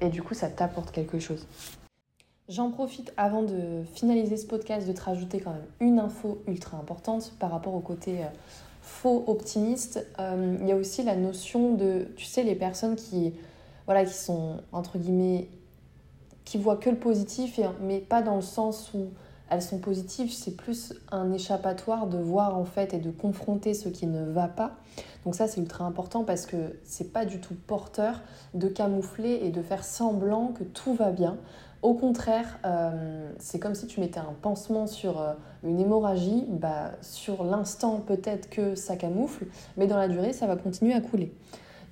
et 0.00 0.08
du 0.08 0.22
coup 0.22 0.34
ça 0.34 0.48
t'apporte 0.48 0.90
quelque 0.92 1.18
chose. 1.18 1.46
J'en 2.48 2.70
profite 2.70 3.12
avant 3.16 3.42
de 3.42 3.82
finaliser 3.94 4.36
ce 4.36 4.46
podcast 4.46 4.86
de 4.86 4.92
te 4.92 5.00
rajouter 5.00 5.40
quand 5.40 5.50
même 5.50 5.66
une 5.80 5.98
info 5.98 6.38
ultra 6.46 6.78
importante 6.78 7.32
par 7.40 7.50
rapport 7.50 7.74
au 7.74 7.80
côté 7.80 8.22
euh, 8.22 8.28
faux 8.82 9.24
optimiste. 9.26 10.06
Euh, 10.20 10.56
il 10.60 10.68
y 10.68 10.70
a 10.70 10.76
aussi 10.76 11.02
la 11.02 11.16
notion 11.16 11.74
de, 11.74 12.06
tu 12.16 12.24
sais, 12.24 12.44
les 12.44 12.54
personnes 12.54 12.94
qui, 12.94 13.34
voilà, 13.86 14.04
qui 14.04 14.14
sont 14.14 14.60
entre 14.70 14.96
guillemets, 14.96 15.48
qui 16.44 16.56
voient 16.56 16.76
que 16.76 16.88
le 16.88 16.96
positif, 16.96 17.58
mais 17.80 17.98
pas 17.98 18.22
dans 18.22 18.36
le 18.36 18.42
sens 18.42 18.94
où 18.94 19.08
elles 19.48 19.62
sont 19.62 19.78
positives, 19.78 20.32
c'est 20.32 20.56
plus 20.56 20.94
un 21.12 21.32
échappatoire 21.32 22.06
de 22.06 22.18
voir 22.18 22.56
en 22.58 22.64
fait 22.64 22.94
et 22.94 22.98
de 22.98 23.10
confronter 23.10 23.74
ce 23.74 23.88
qui 23.88 24.06
ne 24.06 24.24
va 24.24 24.48
pas. 24.48 24.76
Donc 25.24 25.34
ça 25.34 25.46
c'est 25.46 25.60
ultra 25.60 25.84
important 25.84 26.24
parce 26.24 26.46
que 26.46 26.78
c'est 26.84 27.12
pas 27.12 27.24
du 27.24 27.40
tout 27.40 27.54
porteur 27.66 28.22
de 28.54 28.68
camoufler 28.68 29.40
et 29.42 29.50
de 29.50 29.62
faire 29.62 29.84
semblant 29.84 30.48
que 30.48 30.64
tout 30.64 30.94
va 30.94 31.10
bien. 31.10 31.38
Au 31.82 31.94
contraire, 31.94 32.58
euh, 32.64 33.30
c'est 33.38 33.60
comme 33.60 33.74
si 33.74 33.86
tu 33.86 34.00
mettais 34.00 34.18
un 34.18 34.34
pansement 34.42 34.86
sur 34.86 35.20
euh, 35.20 35.34
une 35.62 35.78
hémorragie. 35.78 36.44
Bah, 36.48 36.92
sur 37.00 37.44
l'instant, 37.44 38.00
peut-être 38.00 38.50
que 38.50 38.74
ça 38.74 38.96
camoufle, 38.96 39.46
mais 39.76 39.86
dans 39.86 39.96
la 39.96 40.08
durée, 40.08 40.32
ça 40.32 40.46
va 40.46 40.56
continuer 40.56 40.94
à 40.94 41.00
couler. 41.00 41.32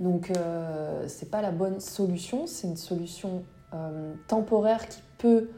Donc, 0.00 0.32
euh, 0.32 1.04
c'est 1.06 1.30
pas 1.30 1.42
la 1.42 1.52
bonne 1.52 1.78
solution. 1.80 2.46
C'est 2.46 2.66
une 2.66 2.76
solution 2.76 3.44
temporaire 4.28 4.88
qui 4.88 5.00
peut 5.18 5.48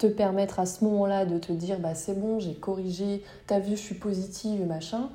te 0.00 0.06
permettre 0.06 0.58
à 0.58 0.66
ce 0.66 0.82
moment-là 0.84 1.26
de 1.26 1.38
te 1.38 1.52
dire 1.52 1.78
bah, 1.78 1.94
c'est 1.94 2.18
bon, 2.18 2.38
j'ai 2.38 2.54
corrigé, 2.54 3.22
t'as 3.46 3.58
vu, 3.58 3.72
je 3.72 3.82
suis 3.82 3.94
positive, 3.94 4.66
machin. 4.66 5.10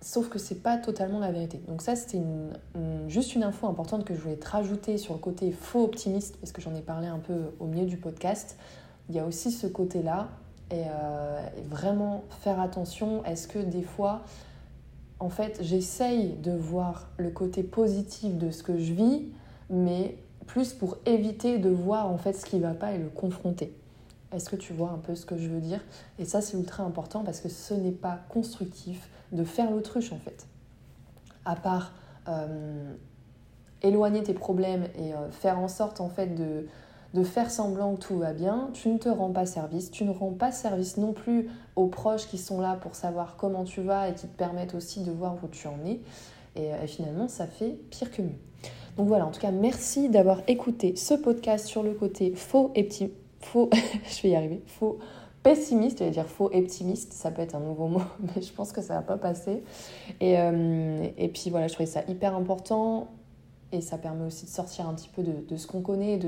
Sauf 0.00 0.28
que 0.28 0.38
c'est 0.38 0.62
pas 0.62 0.78
totalement 0.78 1.18
la 1.18 1.32
vérité. 1.32 1.60
Donc 1.68 1.82
ça, 1.82 1.96
c'était 1.96 2.20
juste 3.08 3.34
une 3.34 3.42
info 3.42 3.66
importante 3.66 4.04
que 4.04 4.14
je 4.14 4.20
voulais 4.20 4.36
te 4.36 4.48
rajouter 4.48 4.96
sur 4.96 5.14
le 5.14 5.20
côté 5.20 5.52
faux 5.52 5.84
optimiste, 5.84 6.36
parce 6.38 6.52
que 6.52 6.60
j'en 6.60 6.74
ai 6.74 6.80
parlé 6.80 7.08
un 7.08 7.18
peu 7.18 7.52
au 7.60 7.66
milieu 7.66 7.86
du 7.86 7.96
podcast. 7.96 8.56
Il 9.08 9.14
y 9.14 9.18
a 9.18 9.26
aussi 9.26 9.50
ce 9.50 9.66
côté-là, 9.66 10.28
et, 10.70 10.84
euh, 10.86 11.40
vraiment 11.68 12.24
faire 12.40 12.60
attention. 12.60 13.24
Est-ce 13.24 13.46
que 13.48 13.58
des 13.58 13.82
fois, 13.82 14.22
en 15.20 15.30
fait, 15.30 15.58
j'essaye 15.62 16.34
de 16.34 16.52
voir 16.52 17.08
le 17.16 17.30
côté 17.30 17.62
positif 17.62 18.38
de 18.38 18.50
ce 18.50 18.62
que 18.62 18.78
je 18.78 18.92
vis, 18.92 19.26
mais 19.68 20.16
plus 20.46 20.72
pour 20.72 20.98
éviter 21.06 21.58
de 21.58 21.70
voir 21.70 22.08
en 22.08 22.18
fait 22.18 22.32
ce 22.32 22.44
qui 22.44 22.58
va 22.58 22.74
pas 22.74 22.92
et 22.92 22.98
le 22.98 23.08
confronter. 23.08 23.72
Est-ce 24.32 24.48
que 24.48 24.56
tu 24.56 24.72
vois 24.72 24.90
un 24.90 24.98
peu 24.98 25.14
ce 25.14 25.26
que 25.26 25.36
je 25.36 25.48
veux 25.48 25.60
dire? 25.60 25.80
Et 26.18 26.24
ça, 26.24 26.40
c'est 26.40 26.56
ultra 26.56 26.82
important 26.82 27.22
parce 27.24 27.40
que 27.40 27.48
ce 27.48 27.74
n'est 27.74 27.92
pas 27.92 28.20
constructif 28.28 29.08
de 29.32 29.44
faire 29.44 29.70
l'autruche 29.70 30.12
en 30.12 30.18
fait. 30.18 30.46
À 31.44 31.56
part 31.56 31.92
euh, 32.28 32.94
éloigner 33.82 34.22
tes 34.22 34.34
problèmes 34.34 34.84
et 34.96 35.12
faire 35.32 35.58
en 35.58 35.68
sorte 35.68 36.00
en 36.00 36.08
fait 36.08 36.34
de, 36.34 36.66
de 37.14 37.22
faire 37.22 37.50
semblant 37.50 37.94
que 37.94 38.00
tout 38.00 38.18
va 38.18 38.32
bien, 38.32 38.70
tu 38.72 38.88
ne 38.88 38.98
te 38.98 39.08
rends 39.08 39.32
pas 39.32 39.44
service, 39.44 39.90
tu 39.90 40.04
ne 40.04 40.10
rends 40.10 40.32
pas 40.32 40.50
service 40.50 40.96
non 40.96 41.12
plus 41.12 41.50
aux 41.76 41.86
proches 41.86 42.26
qui 42.26 42.38
sont 42.38 42.60
là 42.60 42.76
pour 42.76 42.94
savoir 42.94 43.36
comment 43.36 43.64
tu 43.64 43.82
vas 43.82 44.08
et 44.08 44.14
qui 44.14 44.26
te 44.26 44.36
permettent 44.36 44.74
aussi 44.74 45.00
de 45.00 45.10
voir 45.10 45.36
où 45.42 45.48
tu 45.48 45.66
en 45.66 45.78
es. 45.84 46.00
Et, 46.54 46.86
finalement, 46.86 47.28
ça 47.28 47.46
fait 47.46 47.78
pire 47.90 48.10
que 48.10 48.22
mieux. 48.22 48.38
Donc 48.96 49.08
voilà, 49.08 49.26
en 49.26 49.30
tout 49.30 49.40
cas, 49.40 49.50
merci 49.50 50.08
d'avoir 50.08 50.40
écouté 50.48 50.96
ce 50.96 51.14
podcast 51.14 51.66
sur 51.66 51.82
le 51.82 51.92
côté 51.92 52.34
faux 52.34 52.70
et 52.74 52.84
petit... 52.84 53.10
Faux, 53.42 53.70
je 54.08 54.22
vais 54.22 54.30
y 54.30 54.36
arriver, 54.36 54.62
faux 54.66 54.98
pessimiste, 55.42 55.98
je 55.98 56.04
vais 56.04 56.10
dire 56.10 56.26
faux 56.26 56.50
optimiste, 56.54 57.12
ça 57.12 57.30
peut 57.30 57.42
être 57.42 57.54
un 57.54 57.60
nouveau 57.60 57.88
mot, 57.88 58.02
mais 58.20 58.42
je 58.42 58.52
pense 58.52 58.72
que 58.72 58.80
ça 58.80 58.94
va 58.94 59.02
pas 59.02 59.16
passer. 59.16 59.62
Et, 60.20 60.38
euh, 60.38 61.06
et 61.16 61.28
puis 61.28 61.50
voilà, 61.50 61.68
je 61.68 61.74
trouvais 61.74 61.88
ça 61.88 62.02
hyper 62.08 62.34
important 62.34 63.08
et 63.72 63.80
ça 63.80 63.98
permet 63.98 64.26
aussi 64.26 64.44
de 64.44 64.50
sortir 64.50 64.88
un 64.88 64.94
petit 64.94 65.08
peu 65.08 65.22
de, 65.22 65.32
de 65.48 65.56
ce 65.56 65.66
qu'on 65.66 65.80
connaît, 65.80 66.20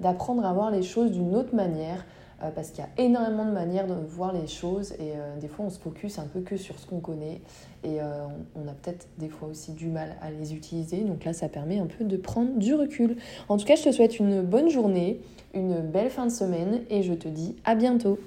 d'apprendre 0.00 0.44
à 0.44 0.52
voir 0.52 0.70
les 0.70 0.82
choses 0.82 1.12
d'une 1.12 1.34
autre 1.34 1.54
manière, 1.54 2.04
parce 2.50 2.70
qu'il 2.70 2.84
y 2.84 2.86
a 2.86 3.04
énormément 3.04 3.44
de 3.44 3.52
manières 3.52 3.86
de 3.86 3.94
voir 3.94 4.32
les 4.32 4.46
choses 4.46 4.92
et 4.94 5.12
euh, 5.16 5.36
des 5.38 5.48
fois 5.48 5.64
on 5.66 5.70
se 5.70 5.78
focus 5.78 6.18
un 6.18 6.26
peu 6.26 6.40
que 6.40 6.56
sur 6.56 6.78
ce 6.78 6.86
qu'on 6.86 7.00
connaît 7.00 7.40
et 7.84 8.00
euh, 8.00 8.26
on, 8.56 8.68
a 8.68 8.72
peut-être 8.72 9.06
des 9.18 9.28
fois 9.28 9.48
aussi 9.48 9.72
du 9.72 9.88
mal 9.88 10.16
à 10.22 10.30
les 10.30 10.54
utiliser. 10.54 11.02
Donc 11.02 11.24
là, 11.24 11.32
ça 11.32 11.48
permet 11.48 11.78
un 11.78 11.86
peu 11.86 12.04
de 12.04 12.16
prendre 12.16 12.56
du 12.56 12.74
recul. 12.74 13.16
En 13.48 13.58
tout 13.58 13.66
cas, 13.66 13.76
je 13.76 13.82
te 13.82 13.92
souhaite 13.92 14.18
une 14.18 14.40
bonne 14.40 14.70
journée, 14.70 15.20
une 15.52 15.80
belle 15.80 16.10
fin 16.10 16.24
de 16.24 16.30
semaine 16.32 16.80
et 16.88 17.02
je 17.02 17.12
te 17.12 17.28
dis 17.28 17.56
à 17.64 17.74
bientôt. 17.74 18.18